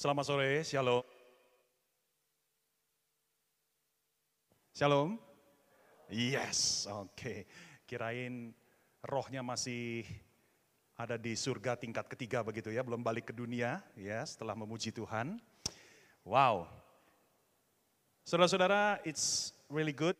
[0.00, 1.04] Selamat sore, Shalom.
[4.72, 5.20] Shalom.
[6.08, 7.44] Yes, oke.
[7.84, 8.56] Kirain
[9.04, 10.08] rohnya masih
[10.96, 15.36] ada di surga tingkat ketiga begitu ya, belum balik ke dunia ya setelah memuji Tuhan.
[16.24, 16.64] Wow.
[18.24, 20.16] Saudara-saudara, it's really good.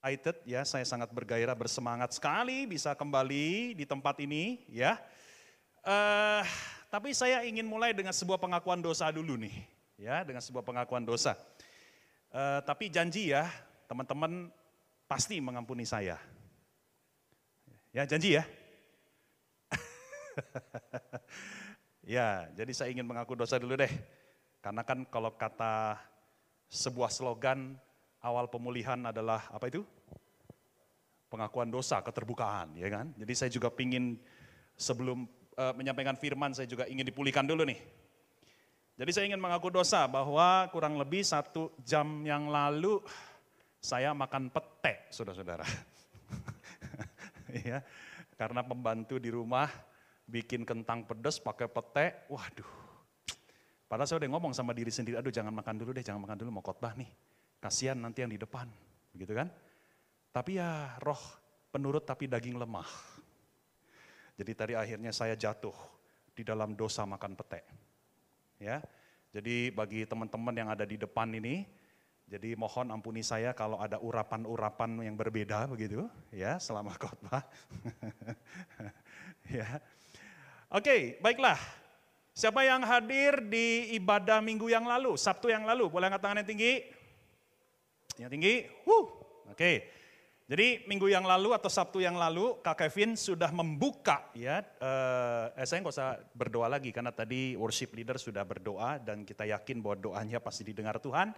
[0.00, 4.96] Excited ya, saya sangat bergairah, bersemangat sekali bisa kembali di tempat ini ya.
[5.84, 6.48] Uh,
[6.90, 9.54] tapi saya ingin mulai dengan sebuah pengakuan dosa dulu nih,
[9.94, 11.38] ya, dengan sebuah pengakuan dosa.
[12.34, 13.46] Uh, tapi janji ya,
[13.86, 14.50] teman-teman
[15.06, 16.18] pasti mengampuni saya.
[17.94, 18.44] Ya, janji ya.
[22.18, 23.90] ya, jadi saya ingin mengaku dosa dulu deh.
[24.58, 25.94] Karena kan kalau kata
[26.70, 27.78] sebuah slogan
[28.18, 29.86] awal pemulihan adalah apa itu?
[31.30, 33.14] Pengakuan dosa, keterbukaan, ya kan?
[33.14, 34.18] Jadi saya juga pingin
[34.74, 35.30] sebelum
[35.60, 37.76] uh, menyampaikan firman, saya juga ingin dipulihkan dulu nih.
[38.96, 43.00] Jadi saya ingin mengaku dosa bahwa kurang lebih satu jam yang lalu
[43.80, 45.64] saya makan pete, saudara-saudara.
[47.68, 47.80] ya,
[48.36, 49.68] karena pembantu di rumah
[50.28, 52.68] bikin kentang pedas pakai pete, waduh.
[53.88, 56.60] Padahal saya udah ngomong sama diri sendiri, aduh jangan makan dulu deh, jangan makan dulu
[56.60, 57.08] mau khotbah nih.
[57.58, 58.68] Kasihan nanti yang di depan,
[59.16, 59.48] begitu kan?
[60.30, 61.18] Tapi ya roh
[61.72, 62.86] penurut tapi daging lemah.
[64.40, 65.76] Jadi tadi akhirnya saya jatuh
[66.32, 67.60] di dalam dosa makan pete.
[68.56, 68.80] Ya.
[69.36, 71.68] Jadi bagi teman-teman yang ada di depan ini,
[72.24, 77.44] jadi mohon ampuni saya kalau ada urapan-urapan yang berbeda begitu, ya, selama khotbah.
[79.60, 79.76] ya.
[80.72, 81.60] Oke, baiklah.
[82.32, 85.92] Siapa yang hadir di ibadah minggu yang lalu, Sabtu yang lalu?
[85.92, 86.72] Boleh angkat tangan yang tinggi?
[88.16, 88.54] Yang tinggi?
[88.88, 89.04] Huh.
[89.52, 89.99] Oke.
[90.50, 95.78] Jadi minggu yang lalu atau Sabtu yang lalu Kak Kevin sudah membuka ya, eh, saya
[95.78, 100.42] nggak usah berdoa lagi karena tadi worship leader sudah berdoa dan kita yakin bahwa doanya
[100.42, 101.30] pasti didengar Tuhan.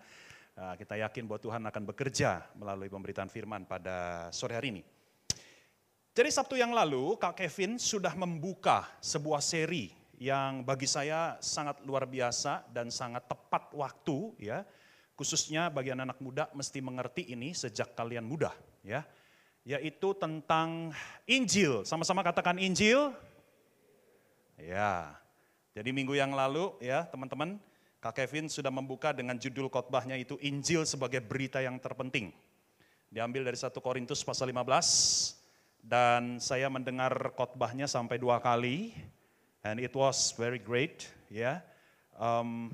[0.53, 4.83] Uh, kita yakin bahwa Tuhan akan bekerja melalui pemberitaan firman pada sore hari ini.
[6.13, 9.89] Jadi Sabtu yang lalu Kak Kevin sudah membuka sebuah seri
[10.21, 14.61] yang bagi saya sangat luar biasa dan sangat tepat waktu ya.
[15.17, 18.53] Khususnya bagi anak-anak muda mesti mengerti ini sejak kalian muda
[18.83, 19.07] ya.
[19.63, 20.91] Yaitu tentang
[21.27, 21.87] Injil.
[21.87, 23.15] Sama-sama katakan Injil.
[24.59, 25.15] Ya.
[25.73, 27.57] Jadi minggu yang lalu ya teman-teman,
[28.03, 32.35] Kak Kevin sudah membuka dengan judul khotbahnya itu Injil sebagai berita yang terpenting.
[33.09, 35.39] Diambil dari 1 Korintus pasal 15
[35.83, 38.95] dan saya mendengar khotbahnya sampai dua kali
[39.67, 41.59] and it was very great ya.
[41.59, 41.72] sangat-sangat
[42.23, 42.71] um,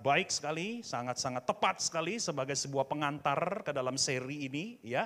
[0.00, 5.04] baik sekali, sangat-sangat tepat sekali sebagai sebuah pengantar ke dalam seri ini ya.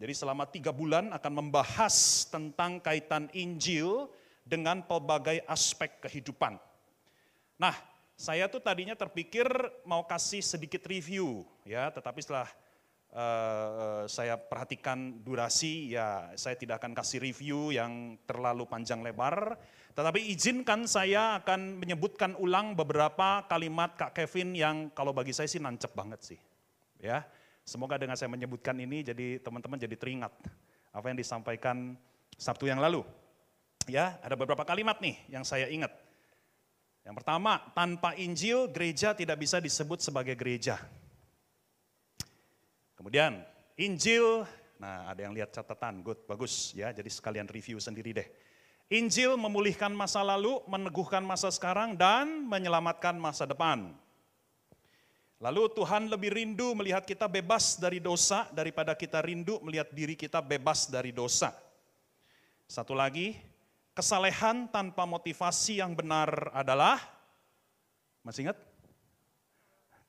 [0.00, 4.08] Jadi selama tiga bulan akan membahas tentang kaitan Injil
[4.44, 6.56] dengan pelbagai aspek kehidupan.
[7.60, 7.76] Nah,
[8.16, 9.44] saya tuh tadinya terpikir
[9.84, 12.48] mau kasih sedikit review ya, tetapi setelah
[13.12, 19.60] uh, saya perhatikan durasi ya saya tidak akan kasih review yang terlalu panjang lebar.
[19.90, 25.58] Tetapi izinkan saya akan menyebutkan ulang beberapa kalimat Kak Kevin yang kalau bagi saya sih
[25.58, 26.40] nancep banget sih.
[27.00, 27.24] Ya,
[27.70, 30.34] Semoga dengan saya menyebutkan ini jadi teman-teman jadi teringat
[30.90, 31.94] apa yang disampaikan
[32.34, 33.06] Sabtu yang lalu.
[33.86, 35.94] Ya, ada beberapa kalimat nih yang saya ingat.
[37.06, 40.82] Yang pertama, tanpa Injil gereja tidak bisa disebut sebagai gereja.
[42.98, 43.38] Kemudian,
[43.78, 44.42] Injil,
[44.76, 48.28] nah ada yang lihat catatan, good, bagus ya, jadi sekalian review sendiri deh.
[48.90, 53.94] Injil memulihkan masa lalu, meneguhkan masa sekarang, dan menyelamatkan masa depan.
[55.38, 60.42] Lalu Tuhan lebih rindu melihat kita bebas dari dosa daripada kita rindu melihat diri kita
[60.42, 61.54] bebas dari dosa.
[62.66, 63.38] Satu lagi,
[63.94, 66.98] kesalehan tanpa motivasi yang benar adalah,
[68.26, 68.58] masih ingat?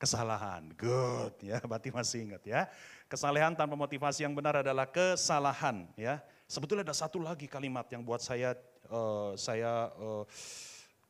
[0.02, 2.66] Kesalahan, good ya, berarti masih ingat ya.
[3.06, 6.18] Kesalehan tanpa motivasi yang benar adalah kesalahan ya.
[6.52, 8.52] Sebetulnya ada satu lagi kalimat yang buat saya
[8.92, 10.28] uh, saya uh,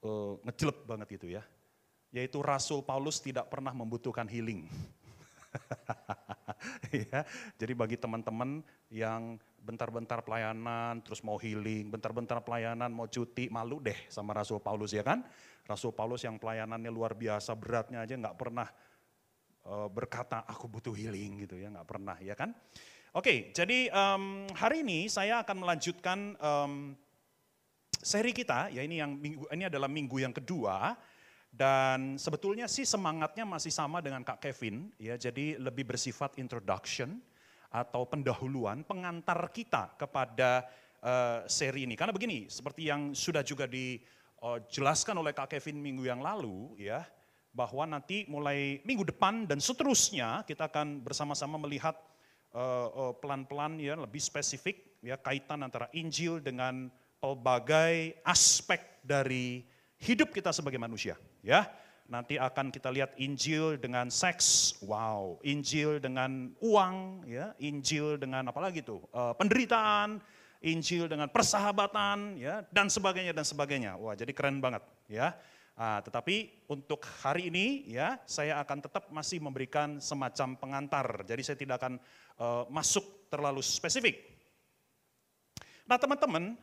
[0.06, 0.38] uh,
[0.85, 1.41] banget itu ya
[2.13, 4.67] yaitu Rasul Paulus tidak pernah membutuhkan healing.
[7.09, 7.23] ya,
[7.55, 8.59] jadi bagi teman-teman
[8.91, 14.91] yang bentar-bentar pelayanan, terus mau healing, bentar-bentar pelayanan, mau cuti, malu deh sama Rasul Paulus
[14.91, 15.23] ya kan?
[15.64, 18.67] Rasul Paulus yang pelayanannya luar biasa, beratnya aja nggak pernah
[19.87, 22.52] berkata aku butuh healing gitu ya, nggak pernah ya kan?
[23.11, 26.96] Oke, jadi um, hari ini saya akan melanjutkan um,
[27.99, 30.96] seri kita, ya ini yang minggu ini adalah minggu yang kedua
[31.52, 37.19] dan sebetulnya sih semangatnya masih sama dengan Kak Kevin, ya jadi lebih bersifat introduction
[37.67, 40.72] atau pendahuluan, pengantar kita kepada
[41.03, 41.99] uh, seri ini.
[41.99, 43.99] Karena begini, seperti yang sudah juga di
[44.40, 47.03] uh, jelaskan oleh Kak Kevin minggu yang lalu ya,
[47.52, 51.99] bahwa nanti mulai minggu depan dan seterusnya kita akan bersama-sama melihat
[52.55, 56.87] uh, uh, pelan-pelan ya lebih spesifik ya kaitan antara Injil dengan
[57.21, 59.65] pelbagai aspek dari
[60.01, 61.67] hidup kita sebagai manusia ya.
[62.11, 68.59] Nanti akan kita lihat Injil dengan seks, wow, Injil dengan uang, ya, Injil dengan apa
[68.59, 70.19] lagi tuh, uh, penderitaan,
[70.59, 73.95] Injil dengan persahabatan, ya, dan sebagainya dan sebagainya.
[73.95, 75.39] Wah, jadi keren banget, ya.
[75.81, 81.25] Nah, tetapi untuk hari ini, ya, saya akan tetap masih memberikan semacam pengantar.
[81.25, 81.97] Jadi saya tidak akan
[82.37, 84.22] uh, masuk terlalu spesifik.
[85.89, 86.53] Nah, teman-teman,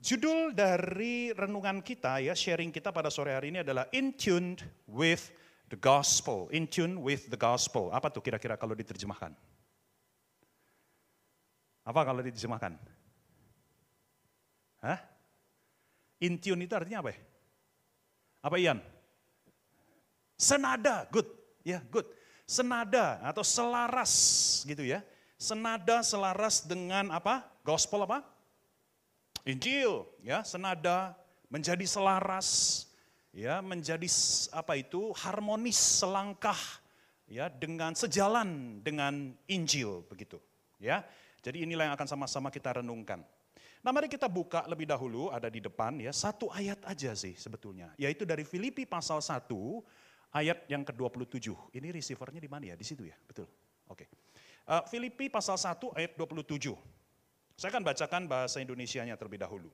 [0.00, 4.56] Judul dari renungan kita ya, sharing kita pada sore hari ini adalah In Tune
[4.88, 5.32] with
[5.72, 6.52] the Gospel.
[6.52, 7.88] In Tune with the Gospel.
[7.96, 9.32] Apa tuh kira-kira kalau diterjemahkan?
[11.84, 12.76] Apa kalau diterjemahkan?
[14.84, 15.00] Hah?
[16.20, 17.20] In tune itu artinya apa ya?
[18.40, 18.80] Apa Ian?
[20.40, 21.28] Senada, good.
[21.60, 22.08] Ya, good.
[22.48, 24.12] Senada atau selaras
[24.66, 25.04] gitu ya.
[25.36, 27.46] Senada selaras dengan apa?
[27.62, 28.24] Gospel apa?
[29.48, 31.16] Injil ya senada
[31.48, 32.84] menjadi selaras
[33.32, 34.04] ya menjadi
[34.52, 36.58] apa itu harmonis selangkah
[37.24, 40.36] ya dengan sejalan dengan Injil begitu
[40.76, 41.04] ya.
[41.40, 43.24] Jadi inilah yang akan sama-sama kita renungkan.
[43.80, 47.96] Nah mari kita buka lebih dahulu ada di depan ya satu ayat aja sih sebetulnya
[47.96, 49.48] yaitu dari Filipi pasal 1
[50.34, 51.74] ayat yang ke-27.
[51.74, 52.74] Ini receivernya di mana ya?
[52.78, 53.46] Di situ ya, betul.
[53.90, 54.06] Oke.
[54.66, 56.70] Uh, Filipi pasal 1 ayat 27.
[57.58, 59.68] Saya akan bacakan bahasa Indonesianya terlebih dahulu.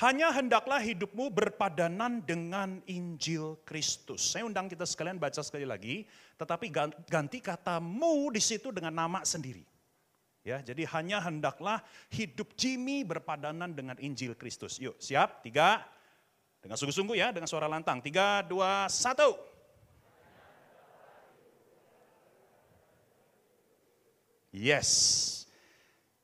[0.00, 4.32] Hanya hendaklah hidupmu berpadanan dengan Injil Kristus.
[4.32, 6.08] Saya undang kita sekalian baca sekali lagi,
[6.40, 6.72] tetapi
[7.06, 9.62] ganti kata mu di situ dengan nama sendiri.
[10.42, 11.78] Ya, jadi hanya hendaklah
[12.10, 14.82] hidup Jimmy berpadanan dengan Injil Kristus.
[14.82, 15.38] Yuk, siap?
[15.46, 15.86] Tiga,
[16.58, 18.02] dengan sungguh-sungguh ya, dengan suara lantang.
[18.02, 19.38] Tiga, dua, satu.
[24.52, 25.42] Yes,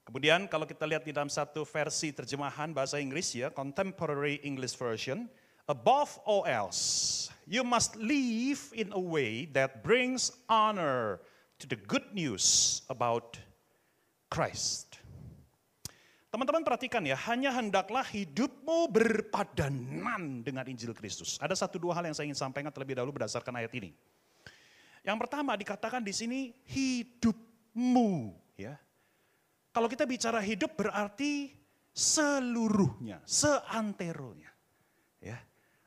[0.08, 5.28] Kemudian kalau kita lihat di dalam satu versi terjemahan bahasa Inggris ya, Contemporary English Version,
[5.68, 11.20] above all else, you must live in a way that brings honor
[11.60, 13.36] to the good news about
[14.28, 15.00] Christ.
[16.28, 21.40] Teman-teman perhatikan ya, hanya hendaklah hidupmu berpadanan dengan Injil Kristus.
[21.40, 23.96] Ada satu dua hal yang saya ingin sampaikan terlebih dahulu berdasarkan ayat ini.
[25.00, 28.76] Yang pertama dikatakan di sini hidupmu, ya.
[29.72, 31.48] Kalau kita bicara hidup berarti
[31.96, 34.52] seluruhnya, seanteronya.
[35.24, 35.40] Ya.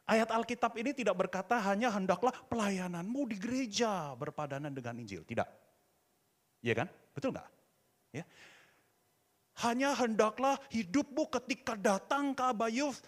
[0.09, 5.21] Ayat Alkitab ini tidak berkata hanya hendaklah pelayananmu di gereja berpadanan dengan Injil.
[5.21, 5.47] Tidak.
[6.65, 6.87] Iya kan?
[7.13, 7.60] Betul nggak?
[8.11, 8.27] Ya.
[9.63, 12.99] Hanya hendaklah hidupmu ketika datang ke Abayuf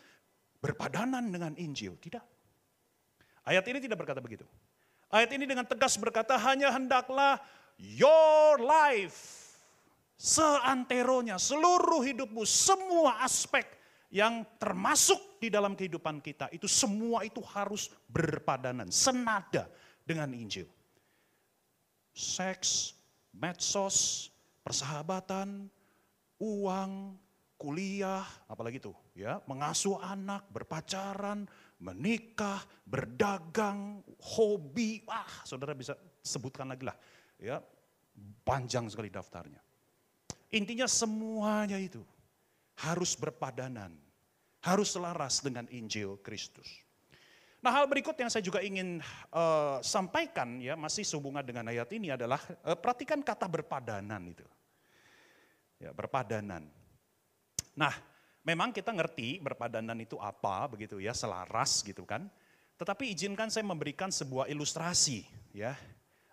[0.59, 1.95] berpadanan dengan Injil.
[2.00, 2.23] Tidak.
[3.44, 4.47] Ayat ini tidak berkata begitu.
[5.11, 7.38] Ayat ini dengan tegas berkata hanya hendaklah
[7.77, 9.44] your life
[10.23, 13.67] seanteronya, seluruh hidupmu, semua aspek
[14.13, 19.67] yang termasuk di dalam kehidupan kita, itu semua itu harus berpadanan, senada
[20.07, 20.69] dengan Injil.
[22.13, 22.94] Seks,
[23.33, 24.29] medsos,
[24.63, 25.68] persahabatan,
[26.39, 26.92] uang,
[27.60, 31.48] kuliah, apalagi itu, ya, mengasuh anak, berpacaran,
[31.80, 36.98] menikah, berdagang, hobi, ah, saudara bisa sebutkan lagi lah,
[37.39, 37.63] ya,
[38.43, 39.63] panjang sekali daftarnya.
[40.51, 42.03] Intinya semuanya itu
[42.84, 43.96] harus berpadanan,
[44.60, 46.82] harus selaras dengan Injil Kristus.
[47.63, 49.00] Nah hal berikut yang saya juga ingin
[49.32, 54.43] uh, sampaikan ya masih sehubungan dengan ayat ini adalah uh, perhatikan kata berpadanan itu.
[55.79, 56.67] Ya, berpadanan.
[57.79, 57.96] Nah
[58.43, 62.27] memang kita ngerti berpadanan itu apa begitu ya selaras gitu kan.
[62.75, 65.24] Tetapi izinkan saya memberikan sebuah ilustrasi
[65.55, 65.72] ya.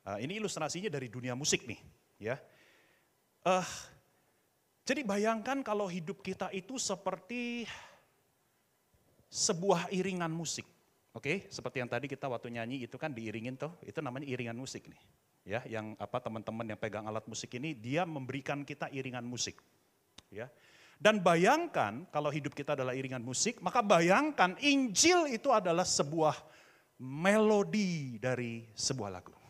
[0.03, 1.79] Uh, ini ilustrasinya dari dunia musik nih
[2.19, 2.43] ya.
[3.47, 3.63] Uh,
[4.83, 7.71] jadi bayangkan kalau hidup kita itu seperti
[9.31, 10.67] sebuah iringan musik.
[11.11, 14.87] Oke, seperti yang tadi kita waktu nyanyi itu kan diiringin tuh, itu namanya iringan musik
[14.87, 15.03] nih.
[15.43, 19.59] Ya, yang apa teman-teman yang pegang alat musik ini dia memberikan kita iringan musik.
[20.31, 20.47] Ya.
[21.01, 26.37] Dan bayangkan kalau hidup kita adalah iringan musik, maka bayangkan Injil itu adalah sebuah
[27.01, 29.41] melodi dari sebuah lagu.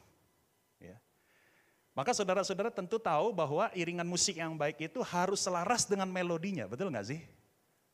[1.91, 6.89] Maka saudara-saudara tentu tahu bahwa iringan musik yang baik itu harus selaras dengan melodinya, betul
[6.89, 7.21] nggak sih?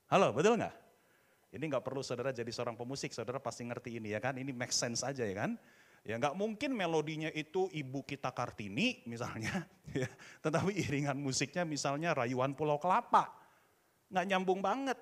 [0.07, 0.71] Halo, betul nggak?
[1.55, 4.75] Ini nggak perlu saudara jadi seorang pemusik, saudara pasti ngerti ini ya kan, ini make
[4.75, 5.55] sense aja ya kan.
[6.07, 9.67] Ya nggak mungkin melodinya itu ibu kita Kartini misalnya,
[10.03, 10.07] ya.
[10.43, 13.31] tetapi iringan musiknya misalnya Rayuan Pulau Kelapa.
[14.11, 14.99] Nggak nyambung banget.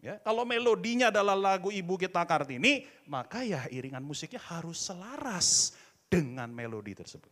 [0.00, 5.76] Ya, kalau melodinya adalah lagu Ibu kita Kartini, maka ya iringan musiknya harus selaras
[6.08, 7.28] dengan melodi tersebut.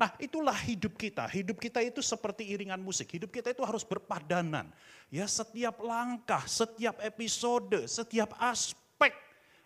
[0.00, 1.28] Nah itulah hidup kita.
[1.28, 3.04] Hidup kita itu seperti iringan musik.
[3.12, 4.72] Hidup kita itu harus berpadanan.
[5.12, 9.12] Ya setiap langkah, setiap episode, setiap aspek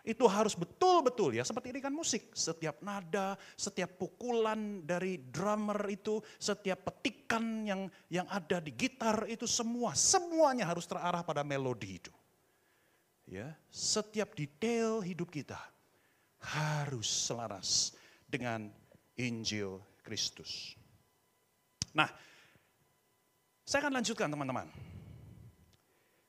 [0.03, 2.35] itu harus betul-betul ya seperti iringan musik.
[2.35, 9.47] Setiap nada, setiap pukulan dari drummer itu, setiap petikan yang yang ada di gitar itu
[9.47, 12.11] semua semuanya harus terarah pada melodi itu.
[13.23, 15.57] Ya, setiap detail hidup kita
[16.43, 17.95] harus selaras
[18.27, 18.69] dengan
[19.15, 20.77] Injil Kristus.
[21.97, 22.05] Nah,
[23.65, 24.69] saya akan lanjutkan teman-teman.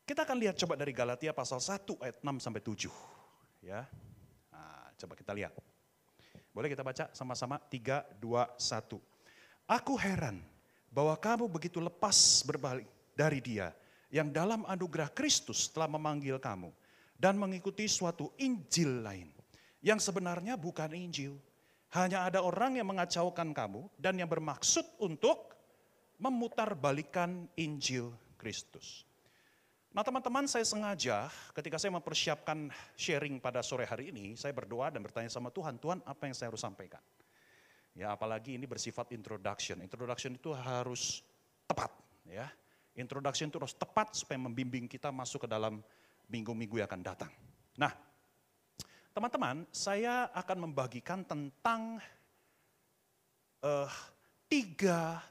[0.09, 2.88] Kita akan lihat coba dari Galatia pasal 1 ayat 6 sampai 7.
[3.61, 3.85] Ya.
[4.49, 5.52] Nah, coba kita lihat.
[6.56, 8.97] Boleh kita baca sama-sama 3 2 1.
[9.68, 10.40] Aku heran
[10.88, 13.75] bahwa kamu begitu lepas berbalik dari Dia
[14.09, 16.73] yang dalam anugerah Kristus telah memanggil kamu
[17.18, 19.28] dan mengikuti suatu Injil lain
[19.85, 21.37] yang sebenarnya bukan Injil
[21.97, 25.57] hanya ada orang yang mengacaukan kamu dan yang bermaksud untuk
[26.21, 29.09] memutarbalikan Injil Kristus.
[29.97, 32.69] Nah teman-teman saya sengaja ketika saya mempersiapkan
[33.00, 36.53] sharing pada sore hari ini, saya berdoa dan bertanya sama Tuhan, Tuhan apa yang saya
[36.53, 37.00] harus sampaikan?
[37.97, 39.81] Ya apalagi ini bersifat introduction.
[39.81, 41.25] Introduction itu harus
[41.65, 41.88] tepat
[42.29, 42.45] ya.
[42.93, 45.81] Introduction itu harus tepat supaya membimbing kita masuk ke dalam
[46.29, 47.33] minggu-minggu yang akan datang.
[47.81, 47.93] Nah
[49.16, 51.96] Teman-teman, saya akan membagikan tentang
[53.64, 53.88] uh,
[54.44, 55.25] tiga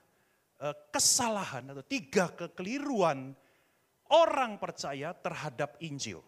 [0.57, 3.37] uh, kesalahan atau tiga kekeliruan
[4.09, 6.25] orang percaya terhadap Injil.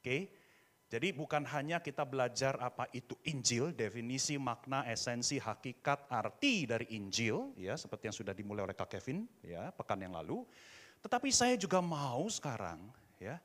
[0.00, 0.32] Oke,
[0.88, 7.52] jadi bukan hanya kita belajar apa itu Injil, definisi, makna, esensi, hakikat, arti dari Injil,
[7.60, 10.40] ya seperti yang sudah dimulai oleh Kak Kevin, ya pekan yang lalu.
[11.04, 12.80] Tetapi saya juga mau sekarang,
[13.20, 13.36] ya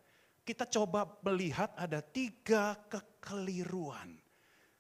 [0.44, 4.20] kita coba melihat ada tiga kekeliruan.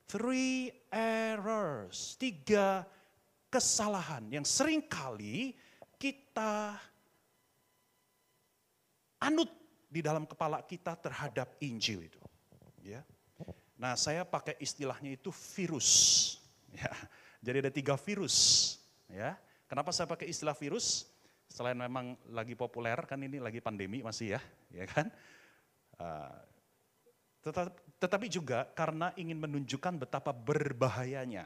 [0.04, 2.84] Three errors, tiga
[3.48, 5.56] kesalahan yang sering kali
[5.98, 6.76] kita
[9.24, 9.50] anut
[9.88, 12.20] di dalam kepala kita terhadap Injil itu.
[12.84, 13.02] Ya.
[13.80, 15.90] Nah saya pakai istilahnya itu virus.
[16.74, 16.90] Ya.
[17.46, 18.36] Jadi ada tiga virus.
[19.06, 19.38] Ya.
[19.70, 21.06] Kenapa saya pakai istilah virus?
[21.46, 24.42] Selain memang lagi populer kan ini lagi pandemi masih ya,
[24.74, 25.14] ya kan?
[26.02, 26.42] Ah,
[28.00, 31.46] tetapi juga karena ingin menunjukkan betapa berbahayanya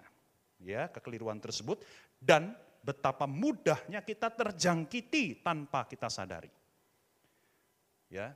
[0.61, 1.81] ya kekeliruan tersebut
[2.17, 2.53] dan
[2.85, 6.49] betapa mudahnya kita terjangkiti tanpa kita sadari.
[8.07, 8.31] Ya,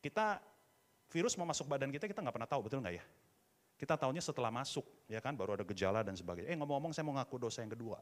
[0.00, 0.40] kita
[1.12, 3.04] virus mau masuk badan kita kita nggak pernah tahu betul nggak ya?
[3.76, 6.52] Kita tahunya setelah masuk, ya kan, baru ada gejala dan sebagainya.
[6.52, 7.96] Eh ngomong-ngomong saya mau ngaku dosa yang kedua.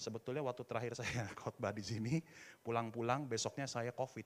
[0.00, 2.14] Sebetulnya waktu terakhir saya khotbah di sini,
[2.64, 4.24] pulang-pulang besoknya saya covid.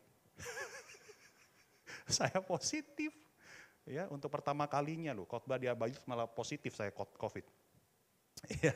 [2.19, 3.14] saya positif.
[3.88, 7.45] Ya, untuk pertama kalinya loh, khotbah di Abayus malah positif saya COVID.
[8.64, 8.73] Ya.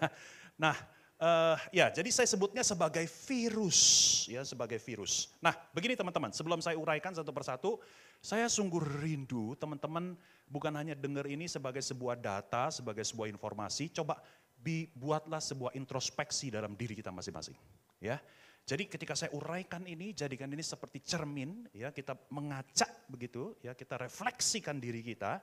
[0.60, 0.76] Nah,
[1.16, 3.80] uh, ya jadi saya sebutnya sebagai virus,
[4.28, 5.32] ya sebagai virus.
[5.40, 7.80] Nah, begini teman-teman, sebelum saya uraikan satu persatu,
[8.20, 10.20] saya sungguh rindu teman-teman
[10.52, 14.20] bukan hanya dengar ini sebagai sebuah data, sebagai sebuah informasi, coba
[14.60, 17.56] dibuatlah sebuah introspeksi dalam diri kita masing-masing.
[18.04, 18.20] Ya,
[18.64, 24.00] jadi ketika saya uraikan ini, jadikan ini seperti cermin, ya kita mengacak begitu, ya kita
[24.00, 25.36] refleksikan diri kita,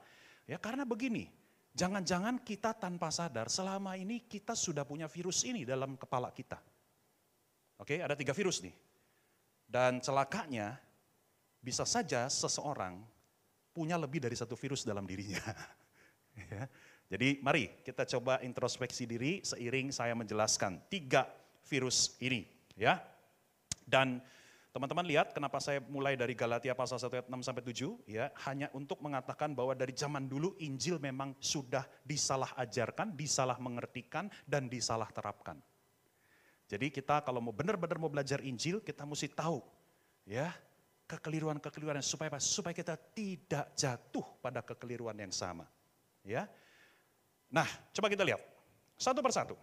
[0.50, 1.30] ya karena begini,
[1.78, 6.58] jangan-jangan kita tanpa sadar selama ini kita sudah punya virus ini dalam kepala kita.
[7.78, 8.74] Oke, ada tiga virus nih.
[9.70, 10.82] Dan celakanya
[11.62, 12.98] bisa saja seseorang
[13.70, 15.38] punya lebih dari satu virus dalam dirinya.
[16.58, 16.66] ya.
[17.06, 21.30] Jadi mari kita coba introspeksi diri seiring saya menjelaskan tiga
[21.70, 22.61] virus ini.
[22.82, 22.98] Ya,
[23.86, 24.26] dan
[24.74, 28.74] teman-teman lihat kenapa saya mulai dari Galatia pasal 1 ayat 6 sampai 7 ya, hanya
[28.74, 35.14] untuk mengatakan bahwa dari zaman dulu Injil memang sudah disalah ajarkan, disalah mengertikan dan disalah
[35.14, 35.62] terapkan.
[36.66, 39.62] Jadi kita kalau mau benar-benar mau belajar Injil, kita mesti tahu
[40.26, 40.50] ya
[41.06, 42.34] kekeliruan-kekeliruan supaya?
[42.40, 45.68] Supaya kita tidak jatuh pada kekeliruan yang sama.
[46.24, 46.48] Ya.
[47.52, 48.40] Nah, coba kita lihat
[48.96, 49.54] satu persatu.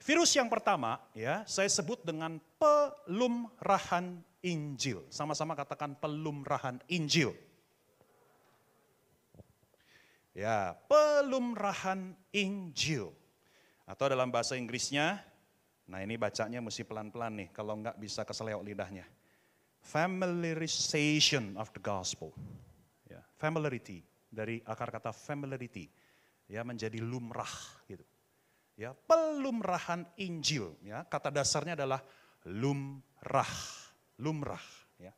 [0.00, 5.04] Virus yang pertama ya saya sebut dengan pelumrahan Injil.
[5.12, 7.36] Sama-sama katakan pelumrahan Injil.
[10.32, 13.12] Ya, pelumrahan Injil.
[13.84, 15.20] Atau dalam bahasa Inggrisnya,
[15.84, 19.04] nah ini bacanya mesti pelan-pelan nih, kalau enggak bisa keseleok lidahnya.
[19.84, 22.32] Familiarization of the gospel.
[23.04, 24.00] Ya, familiarity,
[24.32, 25.92] dari akar kata familiarity.
[26.48, 27.52] Ya, menjadi lumrah
[27.84, 28.06] gitu
[28.80, 32.00] ya pelumrahan Injil ya kata dasarnya adalah
[32.48, 33.52] lumrah
[34.16, 34.64] lumrah
[34.96, 35.12] ya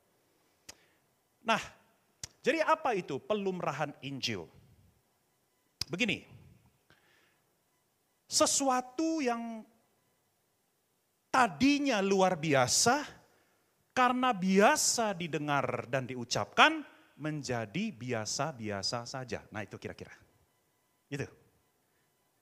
[1.42, 1.62] Nah,
[2.42, 4.47] jadi apa itu pelumrahan Injil?
[5.90, 6.23] Begini,
[8.31, 9.66] sesuatu yang
[11.28, 13.02] tadinya luar biasa,
[13.92, 16.81] karena biasa didengar dan diucapkan,
[17.19, 19.45] menjadi biasa-biasa saja.
[19.52, 20.14] Nah itu kira-kira.
[21.12, 21.41] Itu.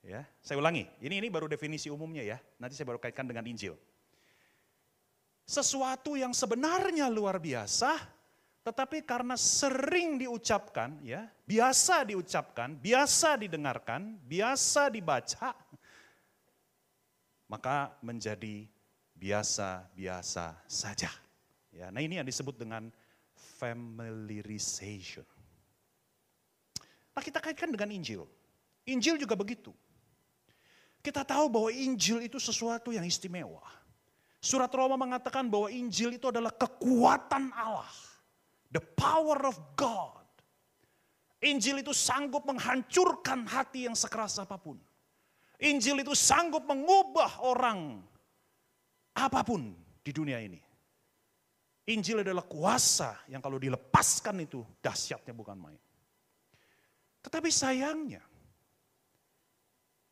[0.01, 0.89] Ya, saya ulangi.
[1.05, 2.39] Ini ini baru definisi umumnya ya.
[2.57, 3.77] Nanti saya baru kaitkan dengan Injil.
[5.45, 8.01] Sesuatu yang sebenarnya luar biasa,
[8.65, 15.53] tetapi karena sering diucapkan, ya, biasa diucapkan, biasa didengarkan, biasa dibaca,
[17.51, 18.65] maka menjadi
[19.19, 21.13] biasa-biasa saja.
[21.75, 22.89] Ya, nah ini yang disebut dengan
[23.59, 25.27] familiarization.
[27.13, 28.25] Nah kita kaitkan dengan Injil.
[28.89, 29.75] Injil juga begitu.
[31.01, 33.65] Kita tahu bahwa Injil itu sesuatu yang istimewa.
[34.41, 37.89] Surat Roma mengatakan bahwa Injil itu adalah kekuatan Allah.
[38.73, 40.25] The power of God.
[41.41, 44.77] Injil itu sanggup menghancurkan hati yang sekeras apa pun.
[45.61, 48.01] Injil itu sanggup mengubah orang
[49.17, 49.73] apa pun
[50.05, 50.61] di dunia ini.
[51.89, 55.81] Injil adalah kuasa yang kalau dilepaskan itu dahsyatnya bukan main.
[57.21, 58.25] Tetapi sayangnya,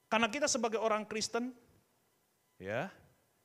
[0.08, 1.52] karena kita sebagai orang Kristen,
[2.56, 2.88] ya,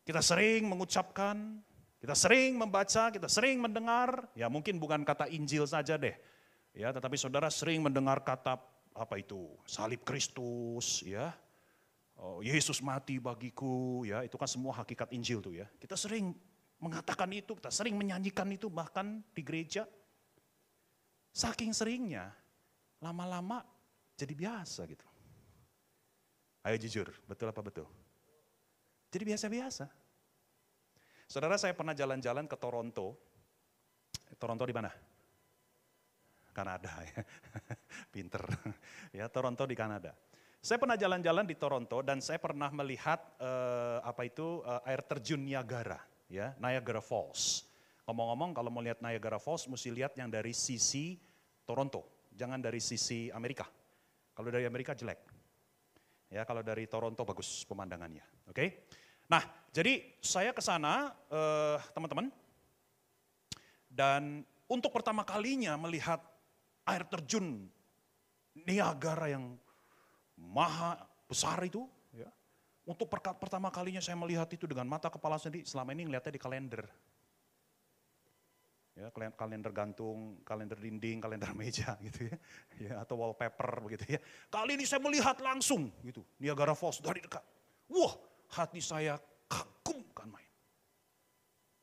[0.08, 1.60] kita sering mengucapkan,
[2.00, 6.15] kita sering membaca, kita sering mendengar, ya mungkin bukan kata Injil saja deh,
[6.75, 8.60] ya, tetapi saudara sering mendengar kata
[8.96, 11.36] apa itu salib Kristus, ya,
[12.20, 15.67] oh, Yesus mati bagiku, ya, itu kan semua hakikat Injil tuh ya.
[15.79, 16.32] Kita sering
[16.84, 19.88] mengatakan itu, kita sering menyanyikan itu bahkan di gereja.
[21.34, 22.29] Saking seringnya,
[23.01, 23.65] lama-lama
[24.13, 25.12] jadi biasa gitu.
[26.63, 27.88] Ayo jujur, betul apa betul?
[29.12, 29.86] Jadi biasa-biasa.
[31.27, 33.20] Saudara saya pernah jalan-jalan ke Toronto.
[34.39, 34.89] Toronto di mana?
[36.55, 37.20] Kanada ya.
[38.13, 38.43] Pinter.
[39.12, 40.15] Ya, Toronto di Kanada.
[40.63, 45.43] Saya pernah jalan-jalan di Toronto dan saya pernah melihat uh, apa itu uh, air terjun
[45.43, 45.99] Niagara
[46.32, 47.67] ya Niagara Falls.
[48.08, 51.19] Ngomong-ngomong kalau mau lihat Niagara Falls mesti lihat yang dari sisi
[51.67, 53.67] Toronto, jangan dari sisi Amerika.
[54.34, 55.42] Kalau dari Amerika jelek.
[56.34, 58.50] Ya, kalau dari Toronto bagus pemandangannya.
[58.50, 58.56] Oke.
[58.58, 58.67] Okay?
[59.30, 62.34] Nah, jadi saya ke sana eh, teman-teman
[63.93, 66.19] dan untuk pertama kalinya melihat
[66.89, 67.69] air terjun
[68.65, 69.54] Niagara yang
[70.34, 70.98] maha
[71.30, 71.86] besar itu
[72.84, 76.84] untuk pertama kalinya saya melihat itu dengan mata kepala sendiri, selama ini ngeliatnya di kalender.
[78.93, 82.38] Ya, kalender gantung, kalender dinding, kalender meja gitu ya.
[82.77, 84.19] ya atau wallpaper begitu ya.
[84.53, 87.41] Kali ini saya melihat langsung gitu, Niagara Falls dari dekat.
[87.89, 88.13] Wah,
[88.53, 89.17] hati saya
[89.49, 90.51] kagum kan main.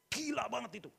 [0.07, 0.90] Gila banget itu.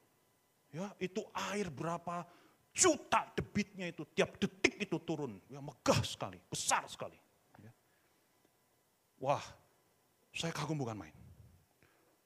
[0.71, 2.27] Ya, itu air berapa
[2.75, 5.39] juta debitnya itu tiap detik itu turun.
[5.47, 7.15] Ya megah sekali, besar sekali.
[7.63, 7.71] Ya.
[9.19, 9.43] Wah,
[10.35, 11.15] saya kagum bukan main.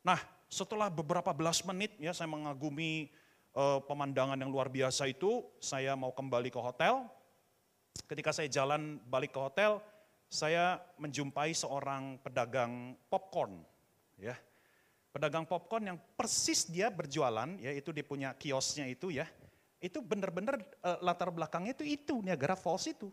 [0.05, 0.17] Nah,
[0.49, 3.09] setelah beberapa belas menit ya saya mengagumi
[3.55, 7.07] uh, pemandangan yang luar biasa itu, saya mau kembali ke hotel.
[8.05, 9.79] Ketika saya jalan balik ke hotel,
[10.27, 13.63] saya menjumpai seorang pedagang popcorn,
[14.19, 14.35] ya.
[15.15, 19.23] Pedagang popcorn yang persis dia berjualan, ya itu dia punya kiosnya itu ya.
[19.79, 23.07] Itu benar-benar uh, latar belakangnya itu itu Niagara Falls itu.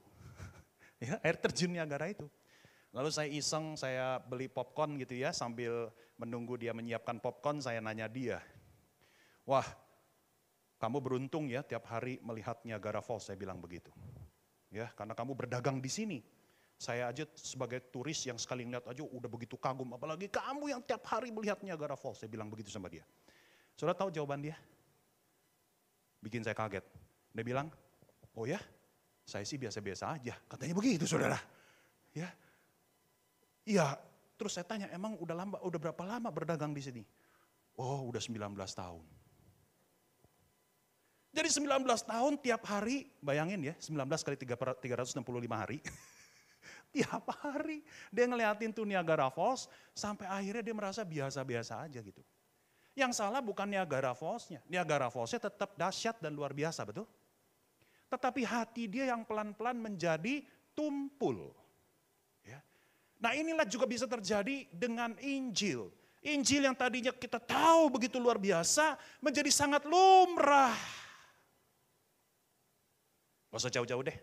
[1.04, 2.26] ya, air terjun Niagara itu.
[2.90, 8.10] Lalu saya iseng, saya beli popcorn gitu ya, sambil menunggu dia menyiapkan popcorn, saya nanya
[8.10, 8.42] dia.
[9.46, 9.64] Wah,
[10.82, 13.94] kamu beruntung ya tiap hari melihat Niagara Falls, saya bilang begitu.
[14.74, 16.18] Ya, karena kamu berdagang di sini.
[16.74, 21.06] Saya aja sebagai turis yang sekali ngeliat aja udah begitu kagum, apalagi kamu yang tiap
[21.06, 23.06] hari melihat Niagara Falls, saya bilang begitu sama dia.
[23.78, 24.58] Saudara tahu jawaban dia?
[26.18, 26.82] Bikin saya kaget.
[27.30, 27.70] Dia bilang,
[28.34, 28.58] oh ya,
[29.22, 30.34] saya sih biasa-biasa aja.
[30.50, 31.38] Katanya begitu saudara.
[32.10, 32.26] Ya,
[33.62, 33.94] Iya,
[34.34, 37.02] terus saya tanya, emang udah lama, udah berapa lama berdagang di sini?
[37.78, 39.21] Oh, udah 19 tahun.
[41.32, 45.80] Jadi 19 tahun tiap hari, bayangin ya, 19 kali 365 hari.
[46.94, 47.80] tiap hari
[48.12, 49.64] dia ngeliatin tuh Niagara Falls,
[49.96, 52.20] sampai akhirnya dia merasa biasa-biasa aja gitu.
[52.92, 54.60] Yang salah bukan Niagara Falls-nya.
[54.68, 57.08] Niagara Falls-nya tetap dahsyat dan luar biasa, betul?
[58.12, 60.44] Tetapi hati dia yang pelan-pelan menjadi
[60.76, 61.56] tumpul.
[63.22, 65.86] Nah inilah juga bisa terjadi dengan Injil.
[66.26, 70.74] Injil yang tadinya kita tahu begitu luar biasa menjadi sangat lumrah.
[73.52, 74.16] Gak usah jauh-jauh deh.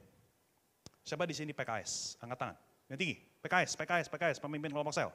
[1.06, 2.18] Siapa di sini PKS?
[2.18, 2.58] Angkat tangan.
[2.90, 3.16] Yang tinggi.
[3.46, 5.14] PKS, PKS, PKS, pemimpin kelompok sel.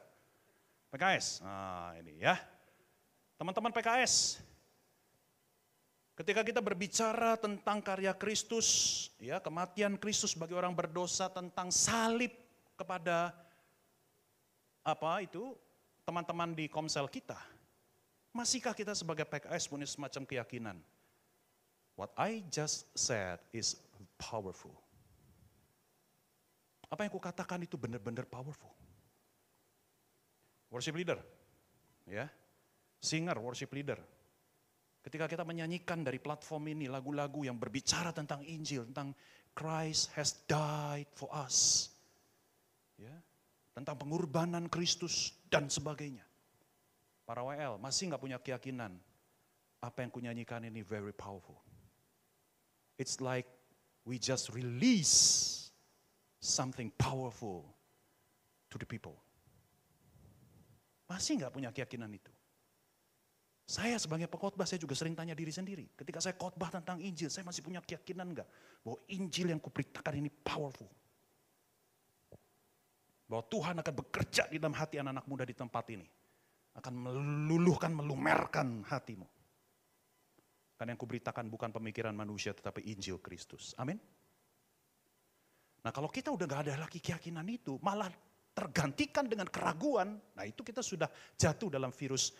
[0.94, 1.42] PKS.
[1.42, 2.38] Nah ini ya.
[3.34, 4.38] Teman-teman PKS.
[6.14, 12.30] Ketika kita berbicara tentang karya Kristus, ya kematian Kristus bagi orang berdosa tentang salib
[12.78, 13.34] kepada
[14.86, 15.58] apa itu
[16.06, 17.34] teman-teman di Komsel kita.
[18.30, 20.78] Masihkah kita sebagai PKS punya semacam keyakinan?
[21.98, 23.78] What I just said is
[24.24, 24.72] powerful.
[26.88, 28.72] Apa yang kukatakan itu benar-benar powerful.
[30.72, 31.20] Worship leader,
[32.08, 32.26] ya,
[32.98, 34.00] singer, worship leader,
[35.04, 39.12] Ketika kita menyanyikan dari platform ini lagu-lagu yang berbicara tentang Injil, tentang
[39.52, 41.92] Christ has died for us.
[42.96, 43.12] Ya,
[43.76, 46.24] tentang pengorbanan Kristus dan sebagainya.
[47.28, 48.96] Para WL masih nggak punya keyakinan
[49.84, 51.60] apa yang kunyanyikan ini very powerful.
[52.96, 53.44] It's like
[54.04, 55.68] we just release
[56.40, 57.64] something powerful
[58.68, 59.16] to the people.
[61.08, 62.32] Masih nggak punya keyakinan itu?
[63.64, 65.88] Saya sebagai pengkhotbah saya juga sering tanya diri sendiri.
[65.96, 68.48] Ketika saya khotbah tentang Injil, saya masih punya keyakinan enggak
[68.84, 70.88] bahwa Injil yang kuberitakan ini powerful.
[73.24, 76.04] Bahwa Tuhan akan bekerja di dalam hati anak-anak muda di tempat ini.
[76.76, 79.24] Akan meluluhkan, melumerkan hatimu.
[80.74, 83.72] Karena yang kuberitakan bukan pemikiran manusia tetapi Injil Kristus.
[83.78, 83.98] Amin.
[85.84, 88.10] Nah kalau kita udah gak ada lagi keyakinan itu, malah
[88.54, 90.18] tergantikan dengan keraguan.
[90.34, 91.06] Nah itu kita sudah
[91.36, 92.34] jatuh dalam virus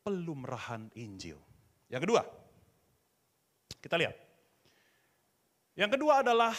[0.00, 1.36] pelumrahan Injil.
[1.92, 2.22] Yang kedua,
[3.82, 4.16] kita lihat.
[5.76, 6.54] Yang kedua adalah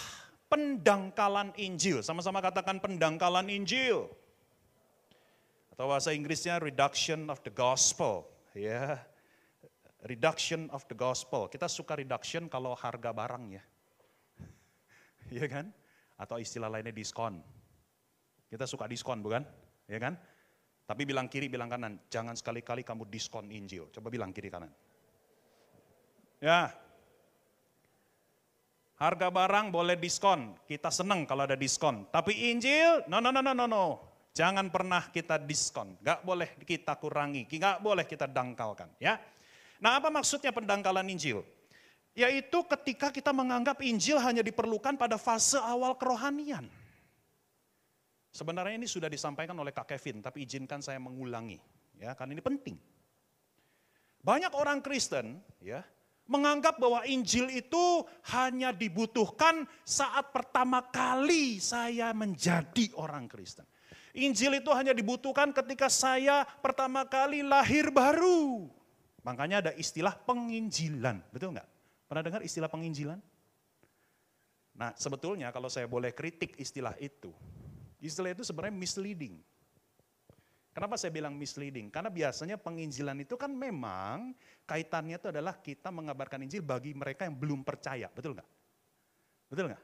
[0.50, 2.02] pendangkalan Injil.
[2.06, 4.10] Sama-sama katakan pendangkalan Injil.
[5.74, 8.30] Atau bahasa Inggrisnya reduction of the gospel.
[8.54, 9.02] Ya,
[10.08, 11.48] reduction of the gospel.
[11.48, 13.64] Kita suka reduction kalau harga barang ya.
[15.34, 15.66] Iya kan?
[16.20, 17.40] Atau istilah lainnya diskon.
[18.52, 19.42] Kita suka diskon bukan?
[19.88, 20.14] Ya kan?
[20.84, 21.96] Tapi bilang kiri, bilang kanan.
[22.12, 23.88] Jangan sekali-kali kamu diskon Injil.
[23.90, 24.70] Coba bilang kiri kanan.
[26.44, 26.76] Ya.
[29.00, 30.60] Harga barang boleh diskon.
[30.68, 32.12] Kita senang kalau ada diskon.
[32.12, 33.86] Tapi Injil, no, no, no, no, no, no.
[34.36, 35.98] Jangan pernah kita diskon.
[36.04, 37.48] Gak boleh kita kurangi.
[37.48, 39.00] Gak boleh kita dangkalkan.
[39.00, 39.18] Ya.
[39.82, 41.42] Nah apa maksudnya pendangkalan Injil?
[42.14, 46.70] Yaitu ketika kita menganggap Injil hanya diperlukan pada fase awal kerohanian.
[48.34, 51.62] Sebenarnya ini sudah disampaikan oleh Kak Kevin, tapi izinkan saya mengulangi,
[52.02, 52.76] ya, karena ini penting.
[54.26, 55.86] Banyak orang Kristen, ya,
[56.26, 58.02] menganggap bahwa Injil itu
[58.34, 63.70] hanya dibutuhkan saat pertama kali saya menjadi orang Kristen.
[64.14, 68.66] Injil itu hanya dibutuhkan ketika saya pertama kali lahir baru.
[69.24, 71.68] Makanya ada istilah penginjilan, betul nggak?
[72.12, 73.20] Pernah dengar istilah penginjilan?
[74.74, 77.32] Nah sebetulnya kalau saya boleh kritik istilah itu,
[78.04, 79.40] Istilah itu sebenarnya misleading.
[80.76, 81.88] Kenapa saya bilang misleading?
[81.88, 84.36] Karena biasanya penginjilan itu kan memang
[84.68, 88.12] kaitannya itu adalah kita mengabarkan Injil bagi mereka yang belum percaya.
[88.12, 88.50] Betul nggak?
[89.48, 89.84] Betul nggak?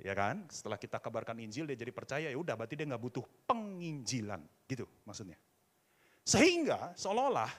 [0.00, 0.48] Ya kan?
[0.48, 4.40] Setelah kita kabarkan Injil dia jadi percaya ya udah berarti dia nggak butuh penginjilan.
[4.64, 5.36] Gitu maksudnya.
[6.24, 7.52] Sehingga seolah-olah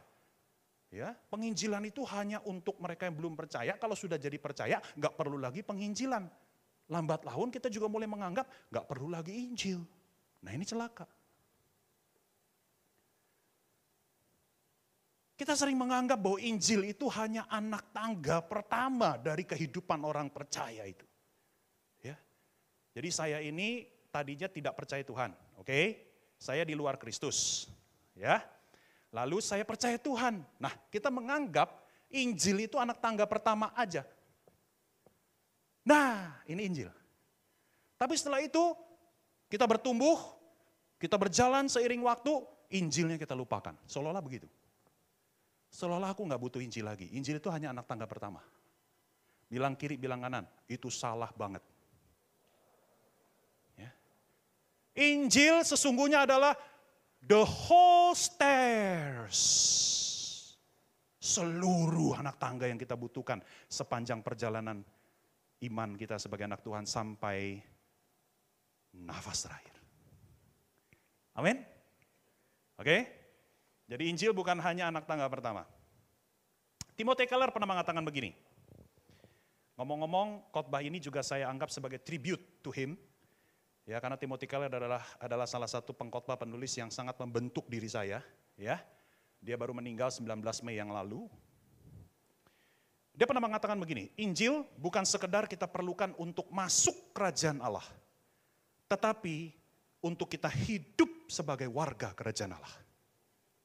[0.90, 3.78] ya penginjilan itu hanya untuk mereka yang belum percaya.
[3.78, 6.50] Kalau sudah jadi percaya nggak perlu lagi penginjilan.
[6.90, 9.78] Lambat laun kita juga mulai menganggap gak perlu lagi Injil.
[10.42, 11.06] Nah ini celaka.
[15.38, 21.06] Kita sering menganggap bahwa Injil itu hanya anak tangga pertama dari kehidupan orang percaya itu.
[22.04, 22.18] Ya.
[22.92, 25.64] Jadi saya ini tadinya tidak percaya Tuhan, oke?
[25.64, 25.86] Okay?
[26.36, 27.72] Saya di luar Kristus.
[28.20, 28.44] Ya.
[29.10, 30.46] Lalu saya percaya Tuhan.
[30.62, 31.74] Nah, kita menganggap
[32.14, 34.06] Injil itu anak tangga pertama aja.
[35.86, 36.90] Nah, ini Injil.
[37.98, 38.78] Tapi setelah itu
[39.50, 40.18] kita bertumbuh,
[41.02, 42.38] kita berjalan seiring waktu,
[42.70, 43.74] Injilnya kita lupakan.
[43.90, 44.46] Seolah-olah begitu.
[45.74, 47.10] Seolah-olah aku nggak butuh Injil lagi.
[47.18, 48.46] Injil itu hanya anak tangga pertama.
[49.50, 50.46] Bilang kiri, bilang kanan.
[50.70, 51.66] Itu salah banget.
[53.74, 53.90] Ya.
[54.94, 56.54] Injil sesungguhnya adalah
[57.24, 59.40] the whole stairs.
[61.20, 64.82] Seluruh anak tangga yang kita butuhkan sepanjang perjalanan
[65.62, 67.60] iman kita sebagai anak Tuhan sampai
[68.96, 69.76] nafas terakhir.
[71.38, 71.62] Amin?
[72.80, 73.06] Oke?
[73.90, 75.68] Jadi Injil bukan hanya anak tangga pertama.
[76.96, 78.36] Timothy Keller pernah mengatakan begini.
[79.80, 83.00] Ngomong-ngomong, khotbah ini juga saya anggap sebagai tribute to him.
[83.90, 88.22] Ya, karena Timothy Keller adalah adalah salah satu pengkhotbah penulis yang sangat membentuk diri saya,
[88.54, 88.78] ya.
[89.42, 90.30] Dia baru meninggal 19
[90.62, 91.26] Mei yang lalu,
[93.18, 97.84] dia pernah mengatakan begini, Injil bukan sekedar kita perlukan untuk masuk kerajaan Allah.
[98.86, 99.52] Tetapi
[100.06, 102.76] untuk kita hidup sebagai warga kerajaan Allah.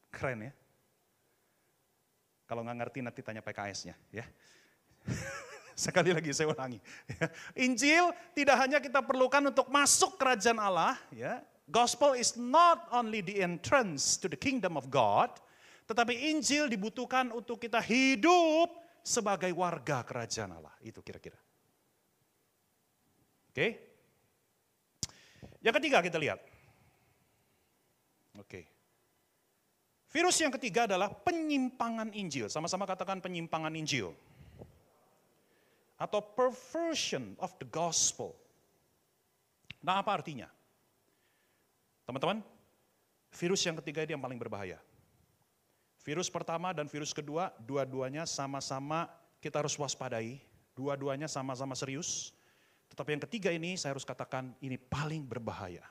[0.08, 0.52] Keren ya.
[2.48, 4.24] Kalau nggak ngerti nanti tanya PKS-nya ya.
[5.74, 6.78] Sekali lagi saya ulangi.
[7.10, 7.26] Ya.
[7.58, 11.42] Injil tidak hanya kita perlukan untuk masuk kerajaan Allah, ya.
[11.66, 15.32] Gospel is not only the entrance to the kingdom of God,
[15.90, 18.70] tetapi Injil dibutuhkan untuk kita hidup
[19.04, 20.72] sebagai warga kerajaan Allah.
[20.80, 21.36] Itu kira-kira.
[23.52, 23.80] Oke.
[25.64, 26.40] Yang ketiga kita lihat.
[28.36, 28.68] Oke.
[30.12, 32.46] Virus yang ketiga adalah penyimpangan Injil.
[32.46, 34.14] Sama-sama katakan penyimpangan Injil.
[35.94, 38.34] Atau perversion of the gospel.
[39.80, 40.50] Nah apa artinya?
[42.04, 42.42] Teman-teman,
[43.32, 44.82] virus yang ketiga ini yang paling berbahaya.
[46.04, 49.08] Virus pertama dan virus kedua, dua-duanya sama-sama
[49.40, 50.42] kita harus waspadai.
[50.74, 52.34] Dua-duanya sama-sama serius.
[52.90, 55.86] Tetapi yang ketiga ini saya harus katakan ini paling berbahaya.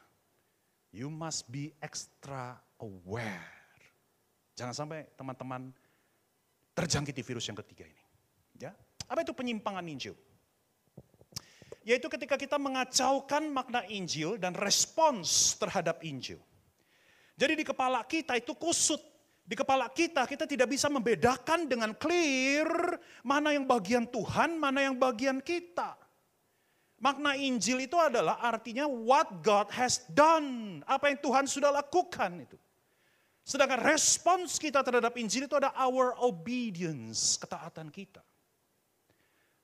[0.94, 3.64] You must be extra aware
[4.54, 5.74] Jangan sampai teman-teman
[6.78, 8.03] terjangkiti virus yang ketiga ini.
[9.08, 10.16] Apa itu penyimpangan Injil?
[11.84, 16.40] Yaitu ketika kita mengacaukan makna Injil dan respons terhadap Injil.
[17.36, 19.02] Jadi di kepala kita itu kusut.
[19.44, 22.96] Di kepala kita, kita tidak bisa membedakan dengan clear
[23.28, 26.00] mana yang bagian Tuhan, mana yang bagian kita.
[27.04, 30.80] Makna Injil itu adalah artinya what God has done.
[30.88, 32.56] Apa yang Tuhan sudah lakukan itu.
[33.44, 38.24] Sedangkan respons kita terhadap Injil itu ada our obedience, ketaatan kita.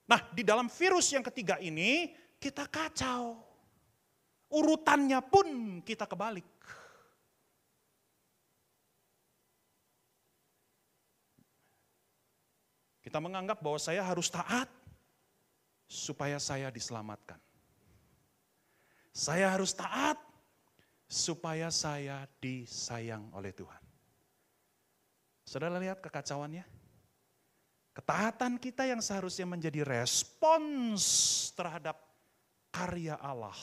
[0.09, 2.09] Nah, di dalam virus yang ketiga ini
[2.41, 3.37] kita kacau.
[4.49, 6.49] Urutannya pun kita kebalik.
[13.05, 14.65] Kita menganggap bahwa saya harus taat
[15.85, 17.37] supaya saya diselamatkan.
[19.13, 20.17] Saya harus taat
[21.05, 23.81] supaya saya disayang oleh Tuhan.
[25.45, 26.78] Saudara lihat kekacauannya?
[27.99, 31.03] Ketaatan kita yang seharusnya menjadi respons
[31.51, 31.99] terhadap
[32.71, 33.59] karya Allah,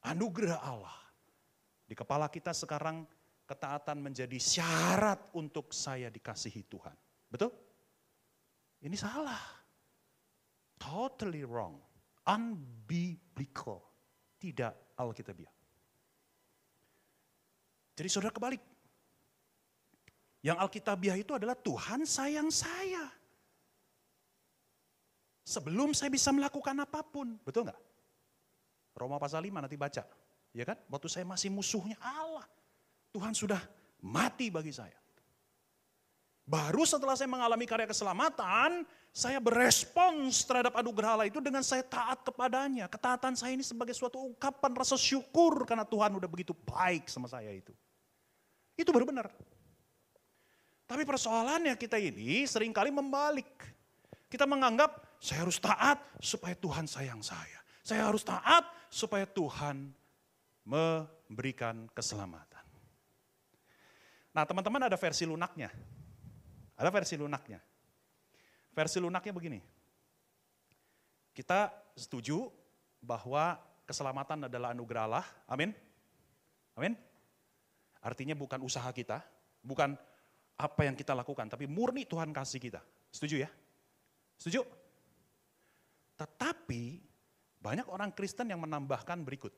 [0.00, 0.96] anugerah Allah.
[1.84, 3.04] Di kepala kita sekarang
[3.44, 6.96] ketaatan menjadi syarat untuk saya dikasihi Tuhan.
[7.28, 7.52] Betul?
[8.80, 9.60] Ini salah.
[10.80, 11.76] Totally wrong.
[12.24, 13.84] Unbiblical.
[14.40, 15.52] Tidak alkitabiah.
[17.92, 18.71] Jadi saudara kebalik.
[20.42, 23.06] Yang Alkitabiah itu adalah Tuhan sayang saya.
[25.46, 27.38] Sebelum saya bisa melakukan apa pun.
[27.46, 27.80] Betul nggak?
[28.98, 30.02] Roma pasal 5 nanti baca.
[30.52, 30.78] Ya kan?
[30.90, 32.44] Waktu saya masih musuhnya Allah.
[33.14, 33.62] Tuhan sudah
[34.02, 34.98] mati bagi saya.
[36.42, 38.82] Baru setelah saya mengalami karya keselamatan,
[39.14, 42.90] saya berespons terhadap anugerah Allah itu dengan saya taat kepadanya.
[42.90, 47.54] Ketaatan saya ini sebagai suatu ungkapan rasa syukur karena Tuhan udah begitu baik sama saya
[47.54, 47.70] itu.
[48.74, 49.30] Itu baru benar.
[50.92, 53.48] Tapi persoalannya kita ini sering kali membalik.
[54.28, 57.64] Kita menganggap saya harus taat supaya Tuhan sayang saya.
[57.80, 59.88] Saya harus taat supaya Tuhan
[60.68, 62.60] memberikan keselamatan.
[64.36, 65.72] Nah teman-teman ada versi lunaknya.
[66.76, 67.64] Ada versi lunaknya.
[68.76, 69.60] Versi lunaknya begini.
[71.32, 72.52] Kita setuju
[73.00, 73.56] bahwa
[73.88, 75.26] keselamatan adalah anugerah Allah.
[75.48, 75.72] Amin.
[76.76, 77.00] Amin.
[78.04, 79.24] Artinya bukan usaha kita,
[79.64, 79.96] bukan
[80.58, 82.80] apa yang kita lakukan, tapi murni Tuhan kasih kita.
[83.12, 83.50] Setuju ya?
[84.38, 84.62] Setuju?
[86.18, 86.82] Tetapi
[87.62, 89.54] banyak orang Kristen yang menambahkan berikut.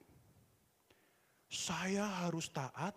[1.49, 2.97] Saya harus taat,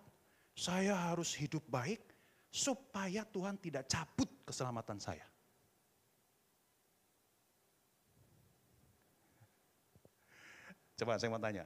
[0.56, 2.00] saya harus hidup baik,
[2.48, 5.24] supaya Tuhan tidak cabut keselamatan saya.
[10.98, 11.62] Coba saya mau tanya,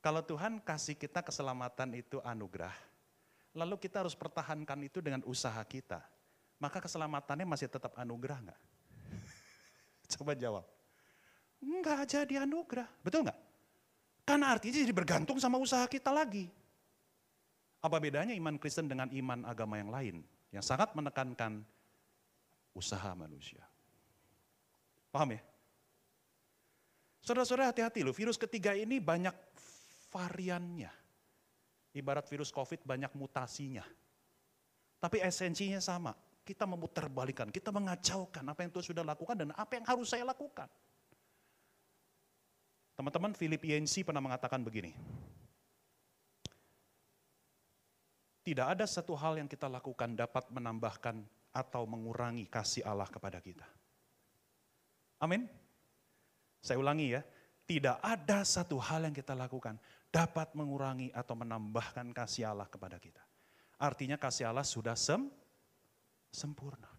[0.00, 2.72] kalau Tuhan kasih kita keselamatan itu anugerah,
[3.58, 5.98] lalu kita harus pertahankan itu dengan usaha kita,
[6.62, 8.60] maka keselamatannya masih tetap anugerah nggak?
[10.14, 10.64] Coba jawab.
[11.58, 13.38] Enggak jadi anugerah, betul nggak?
[14.22, 16.46] Karena artinya jadi bergantung sama usaha kita lagi.
[17.82, 20.16] Apa bedanya iman Kristen dengan iman agama yang lain?
[20.54, 21.66] Yang sangat menekankan
[22.76, 23.64] usaha manusia.
[25.10, 25.42] Paham ya?
[27.24, 29.34] Saudara-saudara hati-hati loh, virus ketiga ini banyak
[30.12, 30.92] variannya.
[31.96, 33.84] Ibarat virus COVID banyak mutasinya.
[34.98, 36.12] Tapi esensinya sama.
[36.44, 40.64] Kita memutarbalikkan, kita mengacaukan apa yang Tuhan sudah lakukan dan apa yang harus saya lakukan.
[42.96, 44.96] Teman-teman, Philip Yancey pernah mengatakan begini.
[48.48, 51.20] Tidak ada satu hal yang kita lakukan dapat menambahkan
[51.52, 53.68] atau mengurangi kasih Allah kepada kita.
[55.20, 55.44] Amin.
[56.64, 57.20] Saya ulangi ya,
[57.68, 59.76] tidak ada satu hal yang kita lakukan
[60.08, 63.20] dapat mengurangi atau menambahkan kasih Allah kepada kita.
[63.78, 65.30] artinya kasih Allah sudah sem
[66.34, 66.90] sempurna.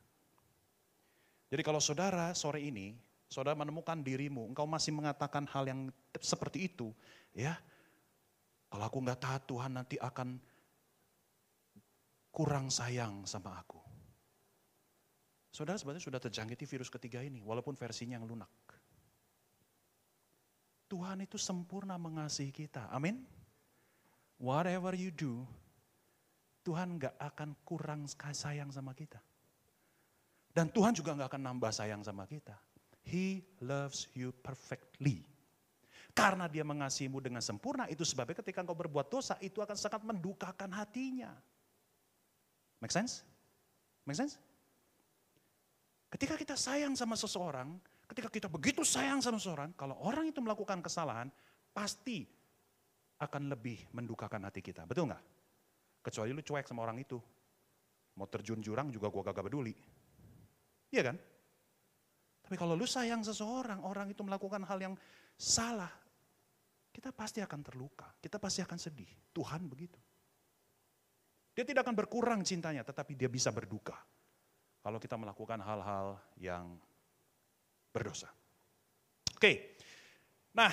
[1.52, 2.96] Jadi kalau saudara sore ini,
[3.28, 5.92] saudara menemukan dirimu, engkau masih mengatakan hal yang
[6.22, 6.96] seperti itu,
[7.36, 7.58] ya,
[8.70, 10.40] kalau aku nggak taat Tuhan nanti akan
[12.30, 13.82] kurang sayang sama aku.
[15.50, 18.50] Saudara sebenarnya sudah terjangkiti virus ketiga ini, walaupun versinya yang lunak.
[20.90, 23.22] Tuhan itu sempurna mengasihi kita, amin.
[24.42, 25.46] Whatever you do,
[26.66, 29.22] Tuhan gak akan kurang sayang sama kita.
[30.50, 32.58] Dan Tuhan juga gak akan nambah sayang sama kita.
[33.06, 35.24] He loves you perfectly.
[36.18, 40.74] Karena dia mengasihimu dengan sempurna, itu sebabnya ketika engkau berbuat dosa, itu akan sangat mendukakan
[40.74, 41.32] hatinya.
[42.82, 43.22] Make sense?
[44.10, 44.42] Make sense?
[46.10, 47.78] Ketika kita sayang sama seseorang,
[48.10, 51.30] ketika kita begitu sayang sama seseorang, kalau orang itu melakukan kesalahan,
[51.70, 52.26] pasti
[53.22, 54.90] akan lebih mendukakan hati kita.
[54.90, 55.24] Betul nggak?
[56.02, 57.22] Kecuali lu cuek sama orang itu.
[58.18, 59.72] Mau terjun jurang juga gua gak peduli.
[60.92, 61.18] Iya kan?
[62.44, 64.96] Tapi kalau lu sayang seseorang, orang itu melakukan hal yang
[65.38, 65.92] salah,
[66.90, 69.08] kita pasti akan terluka, kita pasti akan sedih.
[69.32, 70.02] Tuhan begitu.
[71.54, 73.96] Dia tidak akan berkurang cintanya, tetapi dia bisa berduka
[74.80, 76.80] kalau kita melakukan hal-hal yang
[77.90, 78.30] berdosa.
[79.36, 79.80] Oke,
[80.52, 80.70] nah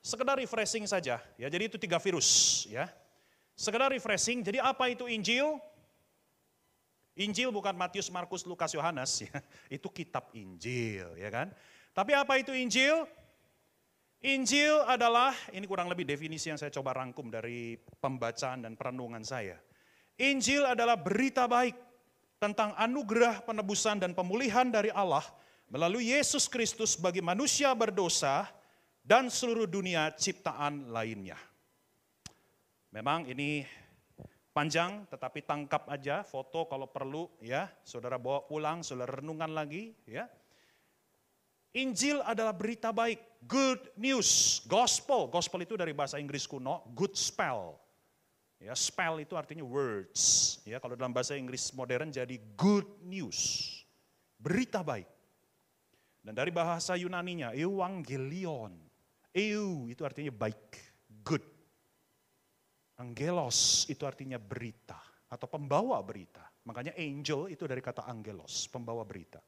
[0.00, 1.48] sekedar refreshing saja ya.
[1.50, 2.88] Jadi itu tiga virus ya.
[3.58, 4.40] Sekedar refreshing.
[4.40, 5.60] Jadi apa itu Injil?
[7.20, 9.34] Injil bukan Matius, Markus, Lukas, Yohanes ya.
[9.76, 11.52] Itu kitab Injil ya kan.
[11.92, 13.04] Tapi apa itu Injil?
[14.20, 19.56] Injil adalah, ini kurang lebih definisi yang saya coba rangkum dari pembacaan dan perenungan saya.
[20.20, 21.72] Injil adalah berita baik
[22.36, 25.24] tentang anugerah penebusan dan pemulihan dari Allah
[25.70, 28.50] melalui Yesus Kristus bagi manusia berdosa
[29.06, 31.38] dan seluruh dunia ciptaan lainnya.
[32.90, 33.62] Memang ini
[34.50, 40.26] panjang tetapi tangkap aja foto kalau perlu ya, saudara bawa pulang, saudara renungan lagi ya.
[41.70, 45.30] Injil adalah berita baik, good news, gospel.
[45.30, 47.78] Gospel itu dari bahasa Inggris kuno, good spell.
[48.58, 50.58] Ya, spell itu artinya words.
[50.66, 53.70] Ya, kalau dalam bahasa Inggris modern jadi good news.
[54.34, 55.19] Berita baik.
[56.20, 58.76] Dan dari bahasa Yunaninya evangelion.
[59.30, 60.76] Eu itu artinya baik,
[61.24, 61.44] good.
[63.00, 66.44] Angelos itu artinya berita atau pembawa berita.
[66.68, 69.40] Makanya angel itu dari kata angelos, pembawa berita.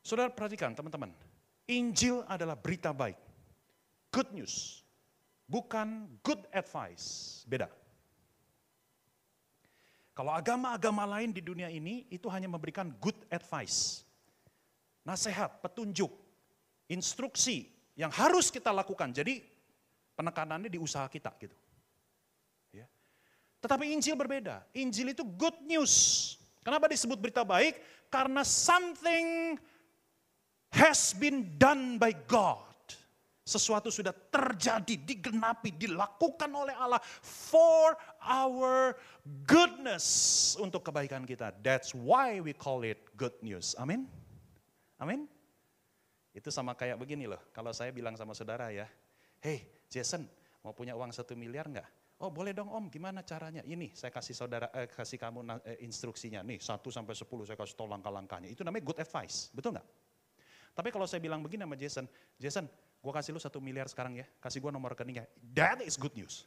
[0.00, 1.12] Saudara perhatikan teman-teman,
[1.68, 3.20] Injil adalah berita baik.
[4.08, 4.84] Good news
[5.48, 7.42] bukan good advice.
[7.44, 7.68] Beda.
[10.14, 14.06] Kalau agama-agama lain di dunia ini itu hanya memberikan good advice.
[15.04, 16.08] Nasihat, petunjuk,
[16.88, 19.12] instruksi yang harus kita lakukan.
[19.12, 19.44] Jadi
[20.16, 21.54] penekanannya di usaha kita gitu.
[22.72, 22.88] Ya.
[23.60, 24.64] Tetapi Injil berbeda.
[24.72, 26.34] Injil itu good news.
[26.64, 27.76] Kenapa disebut berita baik?
[28.08, 29.60] Karena something
[30.72, 32.72] has been done by God.
[33.44, 37.92] Sesuatu sudah terjadi, digenapi, dilakukan oleh Allah for
[38.24, 38.96] our
[39.44, 41.52] goodness untuk kebaikan kita.
[41.60, 43.76] That's why we call it good news.
[43.76, 44.08] Amin.
[45.00, 45.26] Amin.
[46.34, 47.38] Itu sama kayak begini loh.
[47.54, 48.90] Kalau saya bilang sama saudara ya,
[49.38, 50.26] hey Jason
[50.66, 51.88] mau punya uang satu miliar nggak?
[52.22, 53.62] Oh boleh dong om, gimana caranya?
[53.66, 56.46] Ini saya kasih saudara, eh, kasih kamu eh, instruksinya.
[56.46, 58.50] Nih satu sampai sepuluh saya kasih tau langkah-langkahnya.
[58.50, 59.86] Itu namanya good advice, betul nggak?
[60.74, 62.06] Tapi kalau saya bilang begini sama Jason,
[62.38, 62.66] Jason
[62.98, 65.26] gue kasih lu satu miliar sekarang ya, kasih gue nomor rekeningnya.
[65.54, 66.46] That is good news.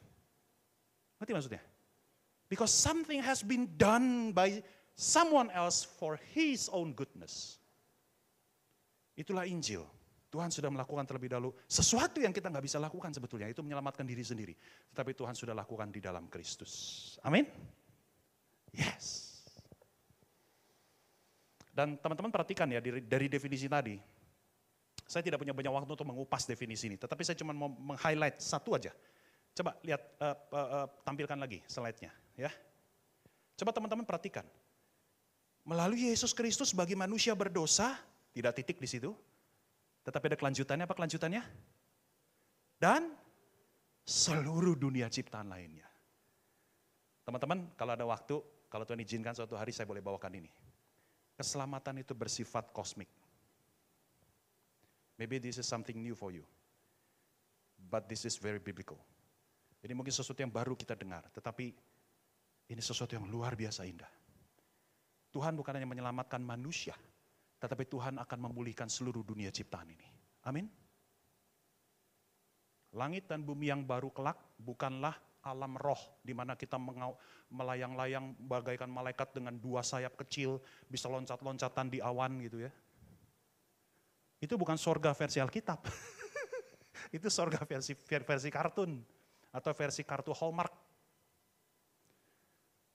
[1.19, 1.63] Ngerti maksudnya?
[2.47, 4.63] Because something has been done by
[4.95, 7.59] someone else for his own goodness.
[9.17, 9.81] Itulah Injil.
[10.27, 14.21] Tuhan sudah melakukan terlebih dahulu sesuatu yang kita nggak bisa lakukan sebetulnya itu menyelamatkan diri
[14.21, 14.53] sendiri.
[14.93, 17.15] Tetapi Tuhan sudah lakukan di dalam Kristus.
[17.23, 17.47] Amin.
[18.75, 19.27] Yes.
[21.71, 23.95] Dan teman-teman perhatikan ya dari, dari definisi tadi,
[25.05, 28.73] saya tidak punya banyak waktu untuk mengupas definisi ini, tetapi saya cuma mau meng-highlight satu
[28.73, 28.91] aja.
[29.53, 32.09] Coba lihat, uh, uh, uh, tampilkan lagi slide-nya.
[32.33, 32.49] ya.
[33.57, 34.45] Coba teman-teman perhatikan.
[35.65, 37.97] Melalui Yesus Kristus bagi manusia berdosa,
[38.37, 39.09] tidak titik di situ.
[40.05, 41.41] Tetapi ada kelanjutannya, apa kelanjutannya?
[42.77, 43.09] Dan
[44.05, 45.89] seluruh dunia ciptaan lainnya.
[47.25, 50.51] Teman-teman, kalau ada waktu, kalau Tuhan izinkan suatu hari saya boleh bawakan ini.
[51.35, 53.09] Keselamatan itu bersifat kosmik.
[55.17, 56.45] Maybe this is something new for you.
[57.89, 59.01] But this is very biblical.
[59.81, 61.73] Ini mungkin sesuatu yang baru kita dengar, tetapi
[62.69, 64.09] ini sesuatu yang luar biasa indah.
[65.33, 66.97] Tuhan bukan hanya menyelamatkan manusia,
[67.57, 70.07] tetapi Tuhan akan memulihkan seluruh dunia ciptaan ini.
[70.45, 70.69] Amin.
[72.93, 76.77] Langit dan bumi yang baru kelak bukanlah alam roh di mana kita
[77.49, 82.71] melayang-layang bagaikan malaikat dengan dua sayap kecil, bisa loncat-loncatan di awan gitu ya.
[84.37, 85.81] Itu bukan sorga versi Alkitab.
[87.17, 89.01] itu sorga versi versi kartun
[89.49, 90.73] atau versi kartu Hallmark.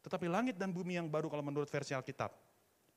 [0.03, 2.52] Tetapi langit dan bumi yang baru kalau menurut versi Alkitab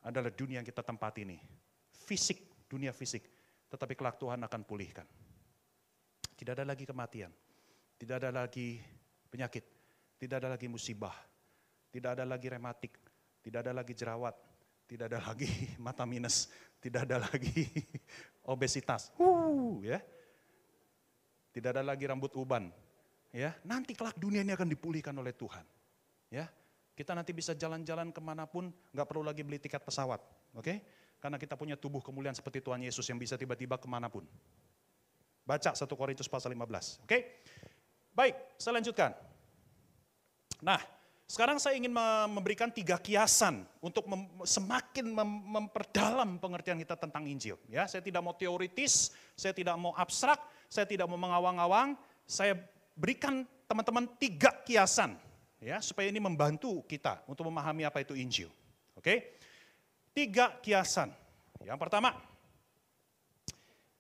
[0.06, 1.41] adalah dunia yang kita tempati ini.
[1.89, 3.26] Fisik, dunia fisik.
[3.66, 5.08] Tetapi kelak Tuhan akan pulihkan.
[6.38, 7.34] Tidak ada lagi kematian.
[7.97, 8.78] Tidak ada lagi
[9.34, 9.66] penyakit.
[10.22, 11.16] Tidak ada lagi musibah.
[11.89, 12.93] Tidak ada lagi rematik.
[13.41, 14.36] Tidak ada lagi jerawat.
[14.86, 15.49] Tidak ada lagi
[15.86, 16.53] mata minus.
[16.78, 17.66] Tidak ada lagi
[18.53, 19.10] obesitas.
[19.18, 19.97] Uh, ya.
[21.49, 22.70] Tidak ada lagi rambut uban.
[23.36, 25.64] Ya, nanti kelak dunia ini akan dipulihkan oleh Tuhan.
[26.32, 26.47] Ya,
[26.95, 30.23] kita nanti bisa jalan-jalan ke mana pun, nggak perlu lagi beli tiket pesawat,
[30.55, 30.63] oke?
[30.63, 30.79] Okay?
[31.19, 34.23] Karena kita punya tubuh kemuliaan seperti Tuhan Yesus yang bisa tiba-tiba ke mana pun.
[35.45, 37.03] Baca 1 Korintus pasal 15.
[37.05, 37.43] Oke?
[38.15, 39.11] Baik, saya lanjutkan.
[40.63, 40.79] Nah,
[41.25, 41.89] sekarang saya ingin
[42.29, 47.57] memberikan tiga kiasan untuk mem semakin mem memperdalam pengertian kita tentang Injil.
[47.65, 50.37] Ya, saya tidak mau teoritis, saya tidak mau abstrak,
[50.69, 51.97] saya tidak mau mengawang-awang.
[52.29, 52.53] Saya
[52.93, 55.17] berikan teman-teman tiga kiasan,
[55.66, 58.53] ya, supaya ini membantu kita untuk memahami apa itu Injil.
[58.93, 59.41] Oke?
[60.13, 61.09] Tiga kiasan.
[61.66, 62.13] Yang pertama,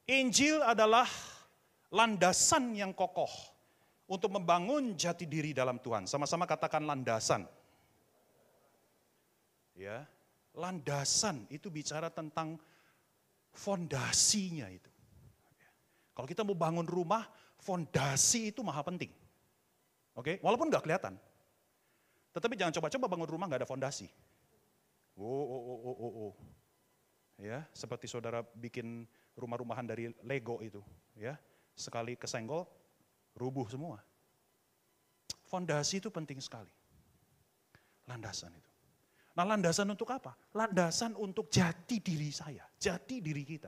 [0.05, 1.09] Injil adalah
[1.89, 3.31] landasan yang kokoh
[4.05, 6.05] untuk membangun jati diri dalam Tuhan.
[6.05, 7.49] Sama-sama katakan landasan.
[9.75, 10.07] Ya,
[10.55, 12.61] landasan itu bicara tentang
[13.51, 14.87] fondasinya itu.
[16.15, 17.27] Kalau kita mau bangun rumah,
[17.59, 19.11] fondasi itu maha penting.
[20.15, 21.19] Oke, walaupun nggak kelihatan.
[22.35, 24.11] Tetapi jangan coba-coba bangun rumah nggak ada fondasi.
[25.15, 26.33] Oh, oh, oh, oh, oh, oh.
[27.39, 29.07] Ya, seperti saudara bikin
[29.39, 30.83] rumah-rumahan dari Lego itu,
[31.15, 31.39] ya
[31.75, 32.67] sekali kesenggol,
[33.35, 33.99] rubuh semua.
[35.47, 36.71] Fondasi itu penting sekali.
[38.07, 38.71] Landasan itu.
[39.35, 40.31] Nah landasan untuk apa?
[40.55, 43.67] Landasan untuk jati diri saya, jati diri kita.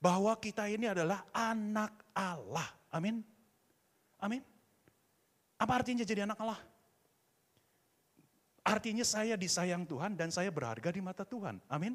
[0.00, 2.68] Bahwa kita ini adalah anak Allah.
[2.92, 3.20] Amin.
[4.20, 4.40] Amin.
[5.60, 6.60] Apa artinya jadi anak Allah?
[8.66, 11.62] Artinya saya disayang Tuhan dan saya berharga di mata Tuhan.
[11.70, 11.94] Amin.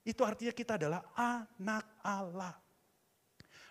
[0.00, 2.56] Itu artinya kita adalah anak Allah.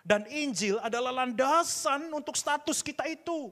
[0.06, 3.50] Dan Injil adalah landasan untuk status kita itu.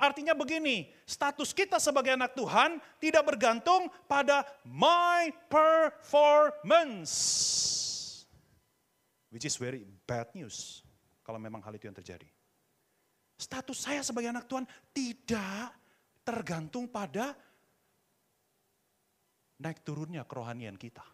[0.00, 7.12] Artinya begini, status kita sebagai anak Tuhan tidak bergantung pada my performance.
[9.28, 10.80] Which is very bad news
[11.20, 12.24] kalau memang hal itu yang terjadi.
[13.36, 14.64] Status saya sebagai anak Tuhan
[14.96, 15.83] tidak
[16.24, 17.36] tergantung pada
[19.60, 21.04] naik turunnya kerohanian kita.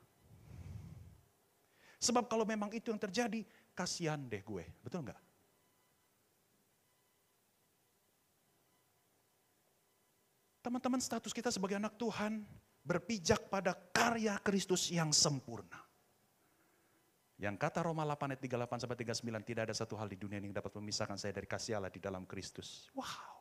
[2.01, 3.45] Sebab kalau memang itu yang terjadi,
[3.77, 4.65] kasihan deh gue.
[4.81, 5.21] Betul nggak?
[10.65, 12.45] Teman-teman status kita sebagai anak Tuhan
[12.85, 15.81] berpijak pada karya Kristus yang sempurna.
[17.41, 20.53] Yang kata Roma 8 ayat 38 sampai 39 tidak ada satu hal di dunia yang
[20.53, 22.93] dapat memisahkan saya dari kasih Allah di dalam Kristus.
[22.93, 23.40] Wow.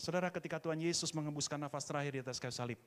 [0.00, 2.80] Saudara ketika Tuhan Yesus mengembuskan nafas terakhir di atas kayu salib.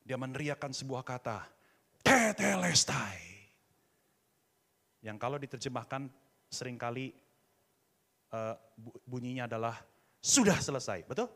[0.00, 1.44] Dia meneriakkan sebuah kata,
[2.00, 3.20] tetelestai.
[5.04, 6.08] Yang kalau diterjemahkan
[6.48, 7.12] sering kali
[8.32, 8.56] uh,
[9.04, 9.76] bunyinya adalah
[10.24, 11.28] sudah selesai, betul?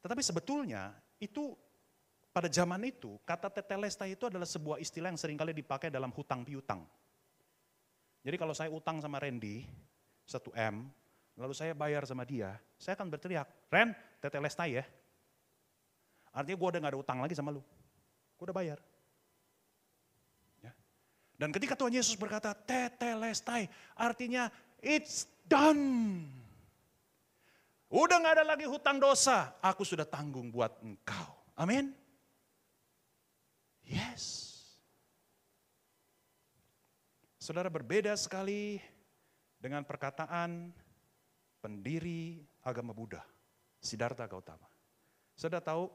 [0.00, 1.52] Tetapi sebetulnya itu
[2.32, 6.48] pada zaman itu kata tetelestai itu adalah sebuah istilah yang sering kali dipakai dalam hutang
[6.48, 6.80] piutang.
[8.24, 9.68] Jadi kalau saya utang sama Randy
[10.24, 10.40] 1
[10.72, 10.88] M,
[11.36, 14.84] lalu saya bayar sama dia, saya akan berteriak, Ren, tetelestai ya.
[16.32, 17.60] Artinya gue udah gak ada utang lagi sama lu.
[18.40, 18.78] Gue udah bayar.
[20.64, 20.72] Ya.
[21.36, 24.48] Dan ketika Tuhan Yesus berkata, tetelestai, artinya
[24.80, 26.24] it's done.
[27.92, 31.28] Udah gak ada lagi hutang dosa, aku sudah tanggung buat engkau.
[31.52, 31.92] Amin.
[33.84, 34.48] Yes.
[37.36, 38.80] Saudara berbeda sekali
[39.60, 40.72] dengan perkataan
[41.62, 43.22] pendiri agama Buddha,
[43.78, 44.66] Siddhartha Gautama.
[45.38, 45.86] Saudara tahu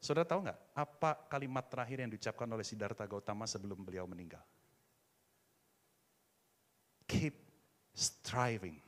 [0.00, 4.40] Saudara tahu nggak apa kalimat terakhir yang diucapkan oleh Siddhartha Gautama sebelum beliau meninggal?
[7.04, 7.36] Keep
[7.92, 8.80] striving.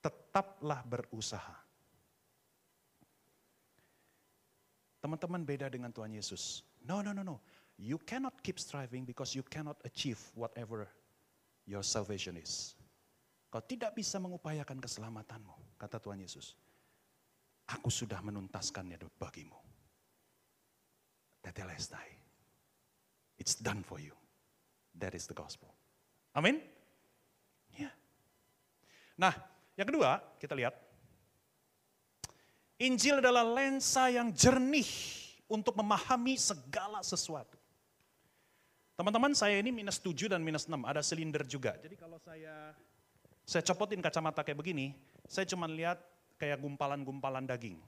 [0.00, 1.66] Tetaplah berusaha.
[5.04, 6.64] Teman-teman beda dengan Tuhan Yesus.
[6.80, 7.36] No, no, no, no.
[7.76, 10.88] You cannot keep striving because you cannot achieve whatever
[11.68, 12.72] your salvation is.
[13.56, 16.52] Kau tidak bisa mengupayakan keselamatanmu, kata Tuhan Yesus.
[17.72, 19.56] Aku sudah menuntaskannya bagimu.
[21.40, 22.04] Tetelestai.
[23.40, 24.12] It's done for you.
[25.00, 25.72] That is the gospel.
[26.36, 26.60] Amin?
[27.72, 27.88] Ya.
[29.16, 29.32] Nah,
[29.72, 30.76] yang kedua, kita lihat.
[32.76, 34.92] Injil adalah lensa yang jernih
[35.48, 37.56] untuk memahami segala sesuatu.
[39.00, 41.72] Teman-teman, saya ini minus 7 dan minus 6, ada silinder juga.
[41.80, 42.76] Jadi kalau saya
[43.46, 44.90] saya copotin kacamata kayak begini,
[45.30, 46.02] saya cuma lihat
[46.34, 47.78] kayak gumpalan-gumpalan daging.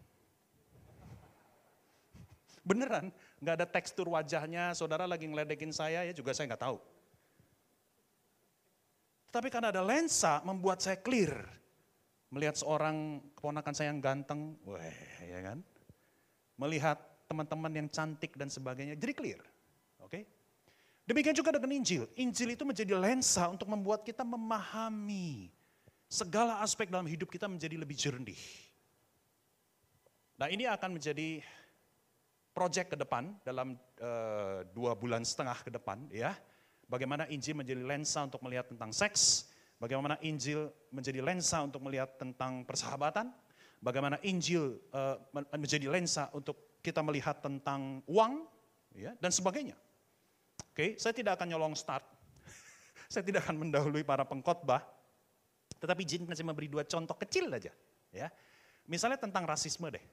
[2.62, 3.11] Beneran,
[3.42, 6.78] nggak ada tekstur wajahnya, saudara lagi ngeledekin saya, ya juga saya nggak tahu.
[9.34, 11.34] Tapi karena ada lensa membuat saya clear.
[12.28, 14.78] Melihat seorang keponakan saya yang ganteng, wah
[15.24, 15.59] ya kan.
[16.61, 19.40] Melihat teman-teman yang cantik dan sebagainya, jadi clear.
[21.09, 22.04] Demikian juga dengan Injil.
[22.20, 25.48] Injil itu menjadi lensa untuk membuat kita memahami
[26.04, 28.36] segala aspek dalam hidup kita menjadi lebih jernih.
[30.36, 31.40] Nah ini akan menjadi
[32.52, 36.36] proyek ke depan dalam uh, dua bulan setengah ke depan ya
[36.88, 42.64] Bagaimana Injil menjadi lensa untuk melihat tentang seks, bagaimana Injil menjadi lensa untuk melihat tentang
[42.64, 43.28] persahabatan,
[43.84, 45.20] bagaimana Injil uh,
[45.52, 48.48] menjadi lensa untuk kita melihat tentang uang,
[48.96, 49.76] ya, dan sebagainya.
[50.79, 52.07] Oke, saya tidak akan nyolong start,
[53.11, 54.79] saya tidak akan mendahului para pengkhotbah,
[55.83, 57.74] tetapi izin saya memberi dua contoh kecil aja.
[58.14, 58.31] Ya,
[58.87, 60.05] misalnya tentang rasisme deh.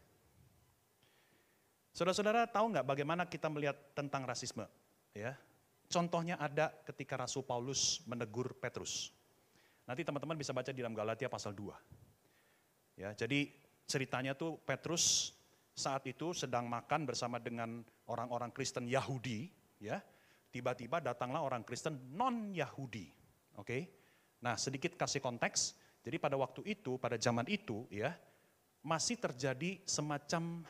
[1.94, 4.66] Saudara-saudara tahu nggak bagaimana kita melihat tentang rasisme?
[5.14, 5.38] Ya,
[5.86, 9.14] Contohnya ada ketika Rasul Paulus menegur Petrus.
[9.86, 12.98] Nanti teman-teman bisa baca di dalam Galatia pasal 2.
[12.98, 13.54] Ya, jadi
[13.86, 15.36] ceritanya tuh Petrus
[15.78, 20.02] saat itu sedang makan bersama dengan orang-orang Kristen Yahudi, ya.
[20.56, 23.12] Tiba-tiba datanglah orang Kristen non-Yahudi.
[23.60, 23.92] Oke.
[24.40, 25.76] Nah, sedikit kasih konteks.
[26.00, 28.16] Jadi pada waktu itu, pada zaman itu, ya,
[28.88, 30.64] masih terjadi semacam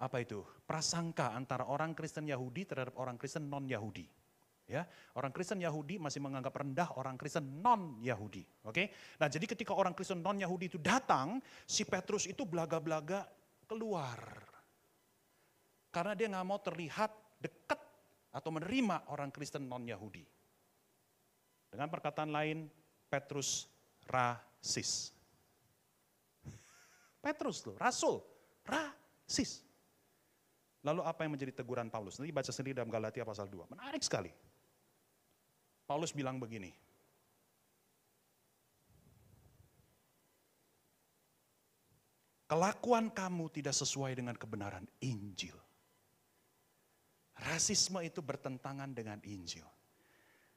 [0.00, 0.40] apa itu?
[0.64, 4.08] prasangka antara orang Kristen Yahudi terhadap orang Kristen non-Yahudi.
[4.64, 8.40] Ya, orang Kristen Yahudi masih menganggap rendah orang Kristen non Yahudi.
[8.64, 8.88] Oke,
[9.20, 11.36] nah jadi ketika orang Kristen non Yahudi itu datang,
[11.68, 13.28] si Petrus itu belaga-belaga
[13.68, 14.16] keluar,
[15.92, 17.12] karena dia nggak mau terlihat
[17.44, 17.83] dekat
[18.34, 20.26] atau menerima orang Kristen non Yahudi.
[21.70, 22.66] Dengan perkataan lain,
[23.06, 23.70] Petrus
[24.10, 25.14] rasis.
[27.24, 28.18] Petrus loh, rasul,
[28.66, 29.62] rasis.
[30.84, 32.18] Lalu apa yang menjadi teguran Paulus?
[32.20, 33.72] Nanti baca sendiri dalam Galatia pasal 2.
[33.72, 34.28] Menarik sekali.
[35.88, 36.72] Paulus bilang begini,
[42.48, 45.63] kelakuan kamu tidak sesuai dengan kebenaran Injil.
[47.34, 49.66] Rasisme itu bertentangan dengan Injil.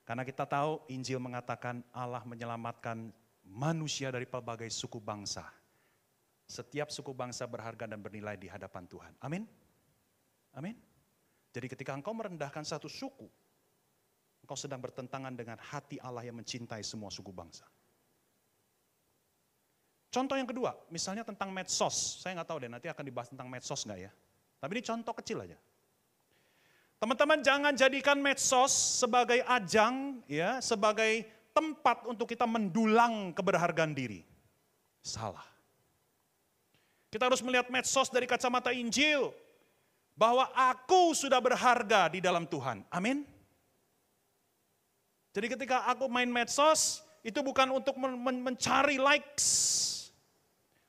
[0.05, 3.11] Karena kita tahu Injil mengatakan Allah menyelamatkan
[3.43, 5.43] manusia dari pelbagai suku bangsa.
[6.47, 9.11] Setiap suku bangsa berharga dan bernilai di hadapan Tuhan.
[9.19, 9.43] Amin.
[10.55, 10.80] Amin.
[11.51, 13.28] Jadi ketika engkau merendahkan satu suku,
[14.45, 17.67] engkau sedang bertentangan dengan hati Allah yang mencintai semua suku bangsa.
[20.07, 22.23] Contoh yang kedua, misalnya tentang medsos.
[22.23, 24.11] Saya nggak tahu deh, nanti akan dibahas tentang medsos nggak ya.
[24.57, 25.57] Tapi ini contoh kecil aja.
[26.97, 34.25] Teman-teman jangan jadikan medsos sebagai ajang, ya, sebagai tempat untuk kita mendulang keberhargaan diri.
[35.05, 35.45] Salah.
[37.13, 39.29] Kita harus melihat medsos dari kacamata Injil.
[40.17, 42.81] Bahwa aku sudah berharga di dalam Tuhan.
[42.89, 43.21] Amin.
[45.29, 49.45] Jadi ketika aku main medsos, itu bukan untuk men mencari likes.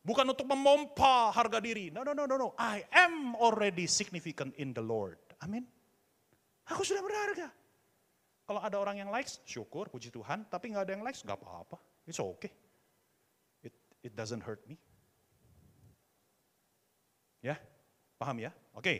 [0.01, 1.93] Bukan untuk memompa harga diri.
[1.93, 2.49] No, no, no, no, no.
[2.57, 5.21] I am already significant in the Lord.
[5.45, 5.69] Amin.
[6.69, 7.49] Aku sudah berharga.
[8.49, 10.49] Kalau ada orang yang likes, syukur, puji Tuhan.
[10.49, 11.77] Tapi nggak ada yang likes, nggak apa-apa.
[12.09, 12.53] It's okay.
[13.61, 14.81] It, it doesn't hurt me.
[17.45, 17.61] Ya,
[18.17, 18.51] paham ya?
[18.73, 18.83] Oke.
[18.83, 18.99] Okay.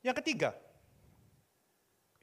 [0.00, 0.50] Yang ketiga,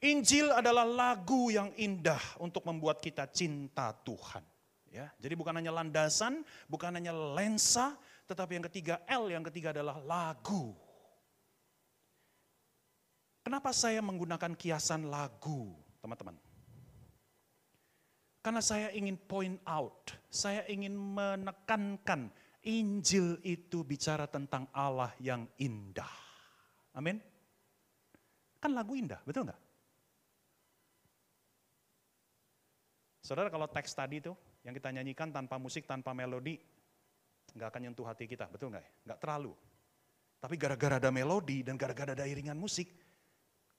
[0.00, 4.44] Injil adalah lagu yang indah untuk membuat kita cinta Tuhan.
[4.88, 6.40] Ya, jadi bukan hanya landasan,
[6.72, 7.92] bukan hanya lensa,
[8.24, 10.72] tetapi yang ketiga L yang ketiga adalah lagu.
[13.46, 15.70] Kenapa saya menggunakan kiasan lagu,
[16.02, 16.34] teman-teman?
[18.42, 22.34] Karena saya ingin point out, saya ingin menekankan
[22.66, 26.10] Injil itu bicara tentang Allah yang indah.
[26.98, 27.22] Amin.
[28.58, 29.60] Kan lagu indah, betul nggak?
[33.22, 34.34] Saudara kalau teks tadi itu
[34.66, 36.58] yang kita nyanyikan tanpa musik, tanpa melodi,
[37.54, 39.06] nggak akan nyentuh hati kita, betul nggak?
[39.06, 39.54] Nggak terlalu.
[40.42, 43.05] Tapi gara-gara ada melodi dan gara-gara ada iringan musik,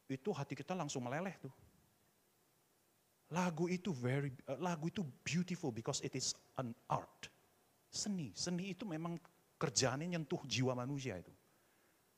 [0.08, 1.52] itu hati kita langsung meleleh tuh.
[3.28, 7.28] Lagu itu very, uh, lagu itu beautiful because it is an art.
[7.92, 9.20] Seni, seni itu memang
[9.60, 11.34] kerjaannya nyentuh jiwa manusia itu.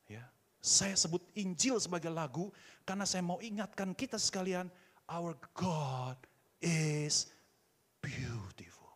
[0.05, 0.25] Ya,
[0.61, 2.53] saya sebut Injil sebagai lagu
[2.85, 4.69] karena saya mau ingatkan kita sekalian,
[5.09, 6.17] our God
[6.61, 7.33] is
[8.01, 8.93] beautiful.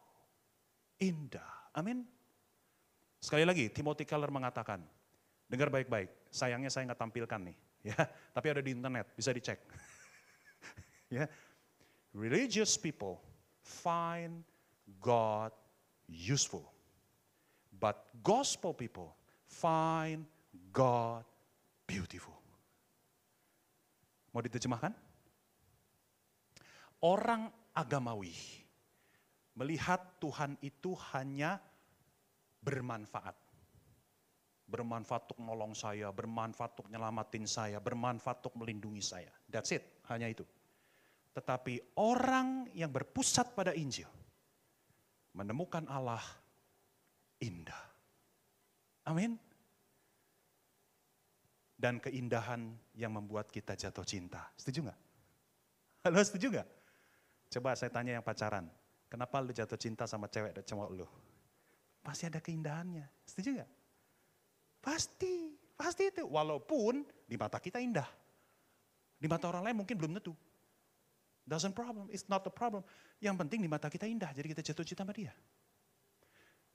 [1.01, 1.73] Indah.
[1.73, 2.05] Amin.
[3.23, 4.83] Sekali lagi, Timothy Keller mengatakan,
[5.47, 7.57] dengar baik-baik, sayangnya saya nggak tampilkan nih,
[7.89, 9.59] ya, tapi ada di internet, bisa dicek.
[11.15, 11.27] ya,
[12.15, 13.19] religious people
[13.59, 14.47] find
[15.03, 15.51] God
[16.07, 16.71] useful,
[17.75, 19.11] but gospel people
[19.43, 20.23] find
[20.71, 21.27] God
[21.83, 22.39] beautiful.
[24.31, 24.95] Mau diterjemahkan?
[27.03, 28.33] Orang agamawi
[29.59, 31.59] melihat Tuhan itu hanya
[32.63, 33.42] bermanfaat.
[34.63, 39.29] Bermanfaat untuk nolong saya, bermanfaat untuk nyelamatin saya, bermanfaat untuk melindungi saya.
[39.47, 40.47] That's it, hanya itu.
[41.33, 44.07] Tetapi orang yang berpusat pada Injil,
[45.35, 46.21] menemukan Allah
[47.41, 47.83] indah.
[49.09, 49.35] Amin.
[51.75, 54.47] Dan keindahan yang membuat kita jatuh cinta.
[54.55, 54.99] Setuju nggak?
[56.07, 56.69] Halo, setuju nggak?
[57.53, 58.65] Coba saya tanya yang pacaran,
[59.11, 61.07] kenapa lu jatuh cinta sama cewek dan cowok lu?
[62.03, 63.05] Pasti ada keindahannya.
[63.23, 63.71] Setuju gak?
[64.83, 66.27] Pasti, pasti itu.
[66.27, 68.05] Walaupun di mata kita indah.
[69.15, 70.35] Di mata orang lain mungkin belum tentu.
[71.47, 72.83] Doesn't problem, it's not a problem.
[73.23, 75.31] Yang penting di mata kita indah, jadi kita jatuh cinta sama dia.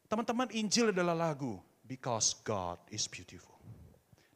[0.08, 3.56] Teman-teman, Injil adalah lagu Because God is Beautiful.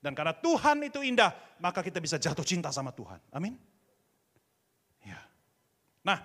[0.01, 3.21] Dan karena Tuhan itu indah, maka kita bisa jatuh cinta sama Tuhan.
[3.33, 3.57] Amin.
[5.05, 5.21] Ya.
[6.05, 6.21] Nah,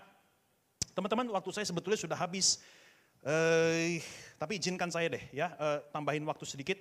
[0.95, 2.63] teman-teman, waktu saya sebetulnya sudah habis
[3.27, 3.99] Eh,
[4.37, 6.77] tapi izinkan saya deh ya, eh, tambahin waktu sedikit.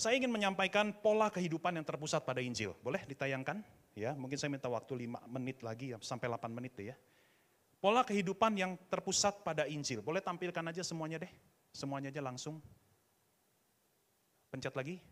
[0.00, 2.72] Saya ingin menyampaikan pola kehidupan yang terpusat pada Injil.
[2.80, 3.60] Boleh ditayangkan?
[3.92, 6.96] Ya, mungkin saya minta waktu 5 menit lagi sampai 8 menit ya.
[7.84, 10.00] Pola kehidupan yang terpusat pada Injil.
[10.00, 11.28] Boleh tampilkan aja semuanya deh.
[11.76, 12.64] Semuanya aja langsung.
[14.48, 15.04] Pencet lagi.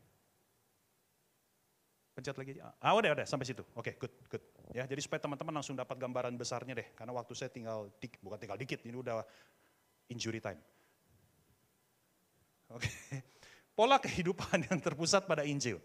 [2.17, 2.57] Pencet lagi.
[2.81, 3.61] Ah, udah, udah sampai situ.
[3.77, 4.45] Oke, okay, good, good.
[4.73, 6.89] Ya, jadi supaya teman-teman langsung dapat gambaran besarnya deh.
[6.97, 7.93] Karena waktu saya tinggal,
[8.25, 9.21] bukan tinggal dikit, ini udah
[10.09, 10.65] injury time.
[12.73, 12.89] Oke.
[13.79, 15.79] Pola kehidupan yang terpusat pada Injil.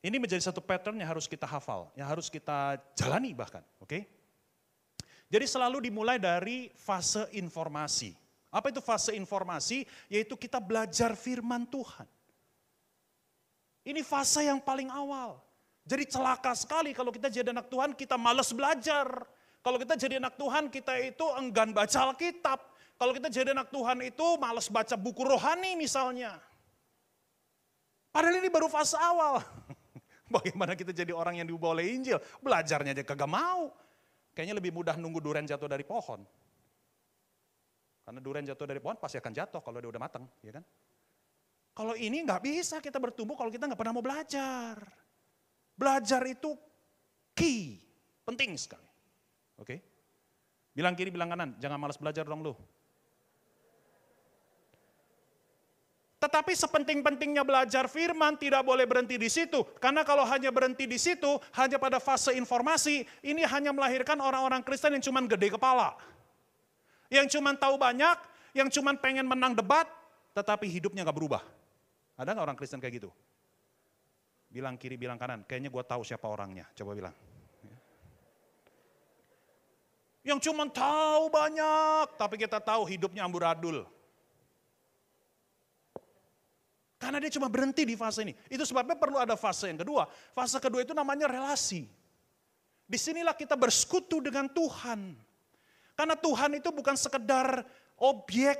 [0.00, 4.00] Ini menjadi satu pattern yang harus kita hafal, yang harus kita jalani bahkan, oke?
[5.28, 8.16] Jadi selalu dimulai dari fase informasi.
[8.48, 9.84] Apa itu fase informasi?
[10.08, 12.08] Yaitu kita belajar firman Tuhan.
[13.84, 15.40] Ini fase yang paling awal.
[15.84, 19.08] Jadi celaka sekali kalau kita jadi anak Tuhan, kita males belajar.
[19.60, 22.58] Kalau kita jadi anak Tuhan, kita itu enggan baca Alkitab.
[22.96, 26.36] Kalau kita jadi anak Tuhan itu males baca buku rohani misalnya.
[28.12, 29.40] Padahal ini baru fase awal.
[30.36, 32.20] Bagaimana kita jadi orang yang diubah oleh Injil?
[32.44, 33.72] Belajarnya aja kagak mau.
[34.36, 36.20] Kayaknya lebih mudah nunggu durian jatuh dari pohon.
[38.04, 40.64] Karena durian jatuh dari pohon pasti akan jatuh kalau dia udah matang, ya kan?
[41.72, 44.76] Kalau ini nggak bisa kita bertumbuh kalau kita nggak pernah mau belajar.
[45.72, 46.52] Belajar itu
[47.32, 47.80] key,
[48.28, 48.88] penting sekali.
[49.56, 49.80] Oke?
[50.72, 52.52] Bilang kiri, bilang kanan, jangan malas belajar dong lu.
[56.22, 59.66] Tetapi sepenting-pentingnya belajar firman tidak boleh berhenti di situ.
[59.82, 61.26] Karena kalau hanya berhenti di situ,
[61.58, 65.98] hanya pada fase informasi, ini hanya melahirkan orang-orang Kristen yang cuma gede kepala.
[67.10, 68.14] Yang cuma tahu banyak,
[68.54, 69.90] yang cuma pengen menang debat,
[70.30, 71.42] tetapi hidupnya gak berubah.
[72.14, 73.10] Ada gak orang Kristen kayak gitu?
[74.46, 76.70] Bilang kiri, bilang kanan, kayaknya gue tahu siapa orangnya.
[76.78, 77.14] Coba bilang.
[80.22, 83.82] Yang cuma tahu banyak, tapi kita tahu hidupnya amburadul.
[87.02, 88.30] Karena dia cuma berhenti di fase ini.
[88.46, 90.06] Itu sebabnya perlu ada fase yang kedua.
[90.30, 91.82] Fase kedua itu namanya relasi.
[92.86, 95.18] Di sinilah kita bersekutu dengan Tuhan.
[95.98, 97.66] Karena Tuhan itu bukan sekedar
[97.98, 98.54] objek.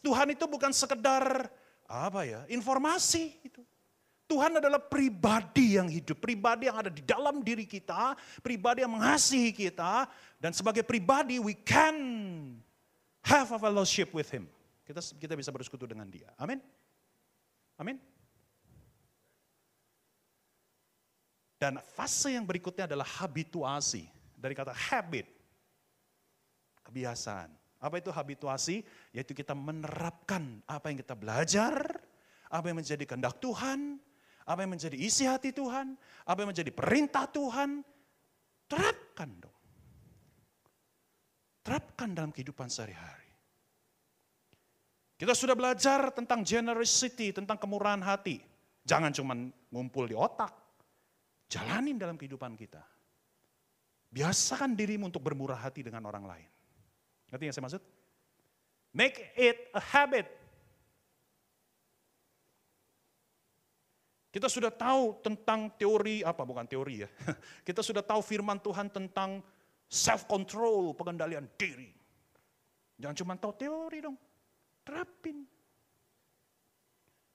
[0.00, 1.52] Tuhan itu bukan sekedar
[1.84, 3.60] apa ya, informasi itu.
[4.28, 8.12] Tuhan adalah pribadi yang hidup, pribadi yang ada di dalam diri kita,
[8.44, 10.04] pribadi yang mengasihi kita,
[10.36, 11.96] dan sebagai pribadi we can
[13.24, 14.48] have a fellowship with Him.
[14.84, 16.28] Kita kita bisa bersekutu dengan Dia.
[16.36, 16.60] Amin.
[17.78, 17.96] Amin.
[21.58, 24.06] Dan fase yang berikutnya adalah habituasi.
[24.38, 25.26] Dari kata habit.
[26.86, 27.50] Kebiasaan.
[27.78, 28.82] Apa itu habituasi?
[29.14, 31.74] Yaitu kita menerapkan apa yang kita belajar,
[32.50, 33.98] apa yang menjadi kehendak Tuhan,
[34.46, 37.82] apa yang menjadi isi hati Tuhan, apa yang menjadi perintah Tuhan.
[38.70, 39.58] Terapkan dong.
[41.66, 43.27] Terapkan dalam kehidupan sehari-hari.
[45.18, 48.38] Kita sudah belajar tentang generosity, tentang kemurahan hati.
[48.86, 49.34] Jangan cuma
[49.74, 50.54] ngumpul di otak.
[51.50, 52.80] Jalanin dalam kehidupan kita.
[54.14, 56.48] Biasakan dirimu untuk bermurah hati dengan orang lain.
[57.34, 57.82] Ngerti yang saya maksud?
[58.94, 60.30] Make it a habit.
[64.32, 67.10] Kita sudah tahu tentang teori, apa bukan teori ya.
[67.68, 69.42] Kita sudah tahu firman Tuhan tentang
[69.88, 71.88] Self control, pengendalian diri.
[73.00, 74.20] Jangan cuma tahu teori dong,
[74.88, 75.44] terapin.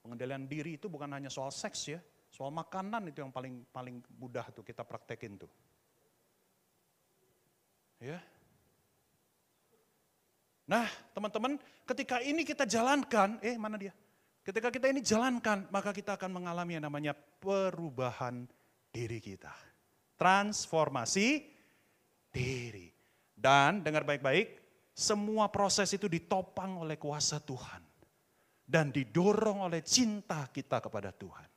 [0.01, 2.01] Pengendalian diri itu bukan hanya soal seks ya,
[2.34, 5.51] soal makanan itu yang paling paling mudah tuh kita praktekin tuh.
[8.01, 8.20] Ya.
[10.68, 13.93] Nah, teman-teman, ketika ini kita jalankan, eh mana dia?
[14.43, 18.43] Ketika kita ini jalankan, maka kita akan mengalami yang namanya perubahan
[18.91, 19.56] diri kita.
[20.20, 21.47] Transformasi
[22.28, 22.91] diri.
[23.32, 24.62] Dan dengar baik-baik,
[24.94, 27.82] semua proses itu ditopang oleh kuasa Tuhan.
[28.64, 31.50] Dan didorong oleh cinta kita kepada Tuhan.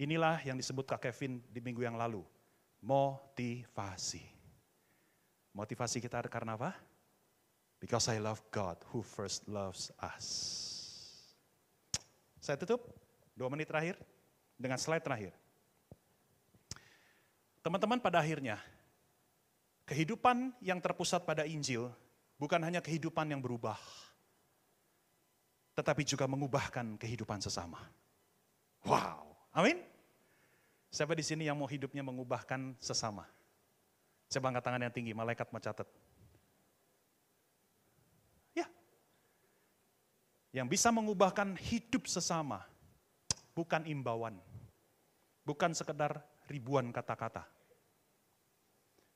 [0.00, 2.24] Inilah yang disebut Kak Kevin di minggu yang lalu.
[2.82, 4.24] Motivasi.
[5.52, 6.72] Motivasi kita karena apa?
[7.76, 10.26] Because I love God who first loves us.
[12.42, 12.90] Saya tutup
[13.36, 14.00] dua menit terakhir
[14.58, 15.34] dengan slide terakhir.
[17.62, 18.58] Teman-teman pada akhirnya,
[19.92, 21.92] kehidupan yang terpusat pada Injil
[22.40, 23.76] bukan hanya kehidupan yang berubah,
[25.76, 27.76] tetapi juga mengubahkan kehidupan sesama.
[28.88, 29.84] Wow, amin.
[30.88, 33.28] Siapa di sini yang mau hidupnya mengubahkan sesama?
[34.32, 35.84] Saya angkat tangan yang tinggi, malaikat mencatat.
[38.56, 38.64] Ya.
[40.56, 42.64] Yang bisa mengubahkan hidup sesama,
[43.52, 44.40] bukan imbauan.
[45.44, 47.44] Bukan sekedar ribuan kata-kata.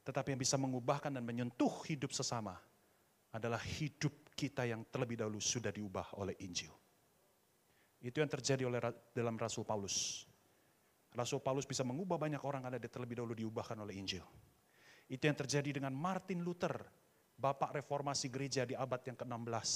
[0.07, 2.55] Tetapi yang bisa mengubahkan dan menyentuh hidup sesama
[3.35, 6.71] adalah hidup kita yang terlebih dahulu sudah diubah oleh Injil.
[7.99, 8.79] Itu yang terjadi oleh
[9.11, 10.23] dalam Rasul Paulus.
[11.11, 14.23] Rasul Paulus bisa mengubah banyak orang karena dia terlebih dahulu diubahkan oleh Injil.
[15.11, 16.77] Itu yang terjadi dengan Martin Luther,
[17.35, 19.71] bapak reformasi gereja di abad yang ke-16.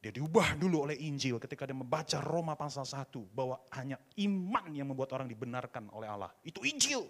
[0.00, 4.88] Dia diubah dulu oleh Injil ketika dia membaca Roma pasal 1 bahwa hanya iman yang
[4.94, 6.30] membuat orang dibenarkan oleh Allah.
[6.46, 7.02] Itu Injil.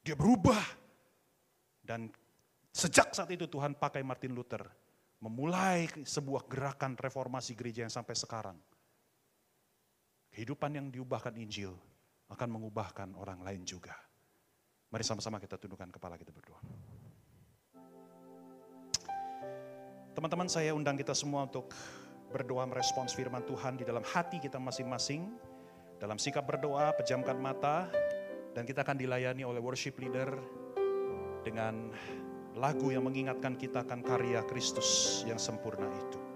[0.00, 0.87] Dia berubah.
[1.88, 2.12] Dan
[2.68, 4.60] sejak saat itu Tuhan pakai Martin Luther
[5.24, 8.60] memulai sebuah gerakan reformasi gereja yang sampai sekarang.
[10.28, 11.72] Kehidupan yang diubahkan Injil
[12.28, 13.96] akan mengubahkan orang lain juga.
[14.92, 16.60] Mari sama-sama kita tundukkan kepala kita berdoa.
[20.12, 21.72] Teman-teman saya undang kita semua untuk
[22.28, 25.24] berdoa merespons firman Tuhan di dalam hati kita masing-masing.
[25.98, 27.90] Dalam sikap berdoa, pejamkan mata,
[28.54, 30.30] dan kita akan dilayani oleh worship leader
[31.48, 31.88] dengan
[32.60, 36.27] lagu yang mengingatkan kita akan karya Kristus yang sempurna itu.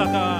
[0.00, 0.39] 大哥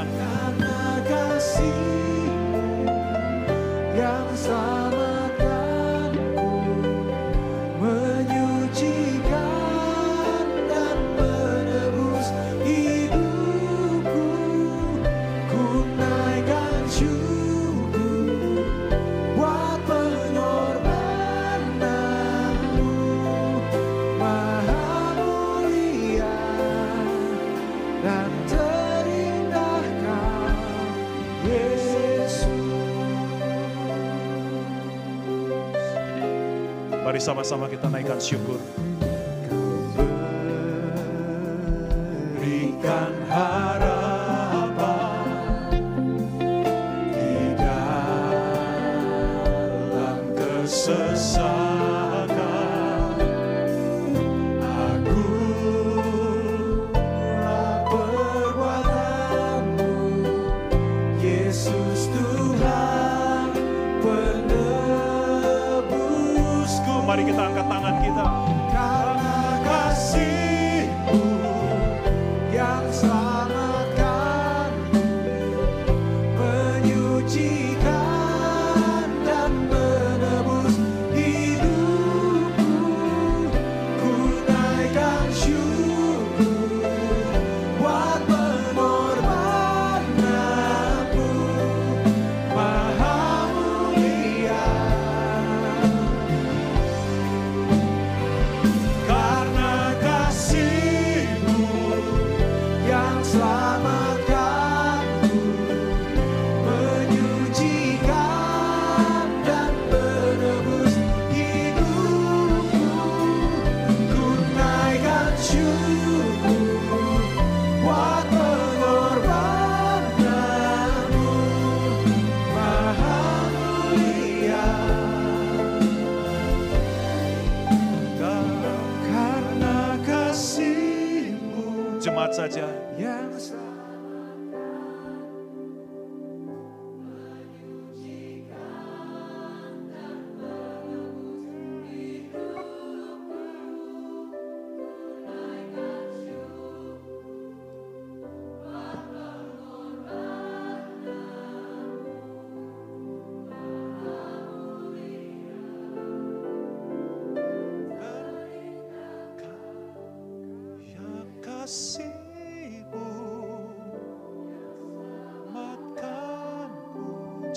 [37.20, 38.56] Mari sama-sama kita naikkan syukur.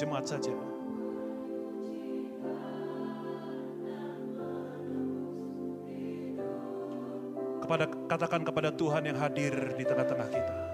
[0.04, 0.52] Jemaat saja.
[7.64, 10.73] Kepada katakan kepada Tuhan yang hadir di tengah-tengah kita.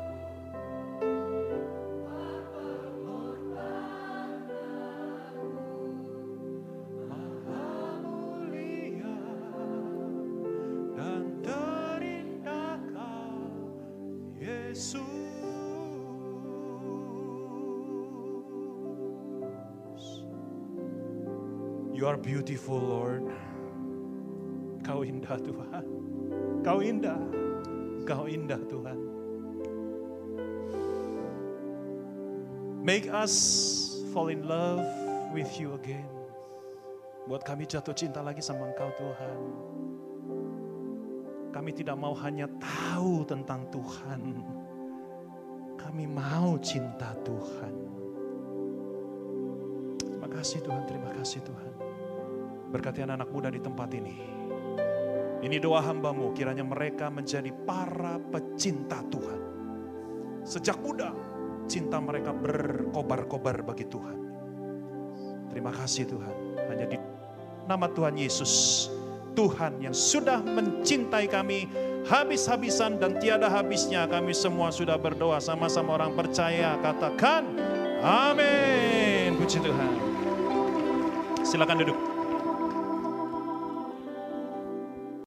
[22.39, 23.27] Beautiful, Lord.
[24.87, 25.85] Kau indah, Tuhan.
[26.63, 27.19] Kau indah.
[28.07, 28.99] Kau indah, Tuhan.
[32.79, 33.35] Make us
[34.15, 34.87] fall in love
[35.35, 36.07] with you again.
[37.27, 39.39] Buat kami jatuh cinta lagi sama Engkau, Tuhan.
[41.51, 44.47] Kami tidak mau hanya tahu tentang Tuhan.
[45.75, 47.75] Kami mau cinta Tuhan.
[49.99, 51.68] Terima kasih Tuhan, terima kasih Tuhan.
[52.69, 54.15] Berkati anak-anak muda di tempat ini.
[55.39, 59.41] Ini doa hambamu, kiranya mereka menjadi para pecinta Tuhan.
[60.43, 61.15] Sejak muda,
[61.65, 64.17] cinta mereka berkobar-kobar bagi Tuhan.
[65.49, 66.35] Terima kasih Tuhan.
[66.69, 66.97] Hanya di
[67.65, 68.85] nama Tuhan Yesus,
[69.33, 71.71] Tuhan yang sudah mencintai kami
[72.05, 74.05] habis-habisan dan tiada habisnya.
[74.11, 76.75] Kami semua sudah berdoa sama-sama orang percaya.
[76.83, 77.47] Katakan,
[78.03, 79.39] amin.
[79.39, 79.93] Puji Tuhan.
[81.47, 82.08] Silakan duduk.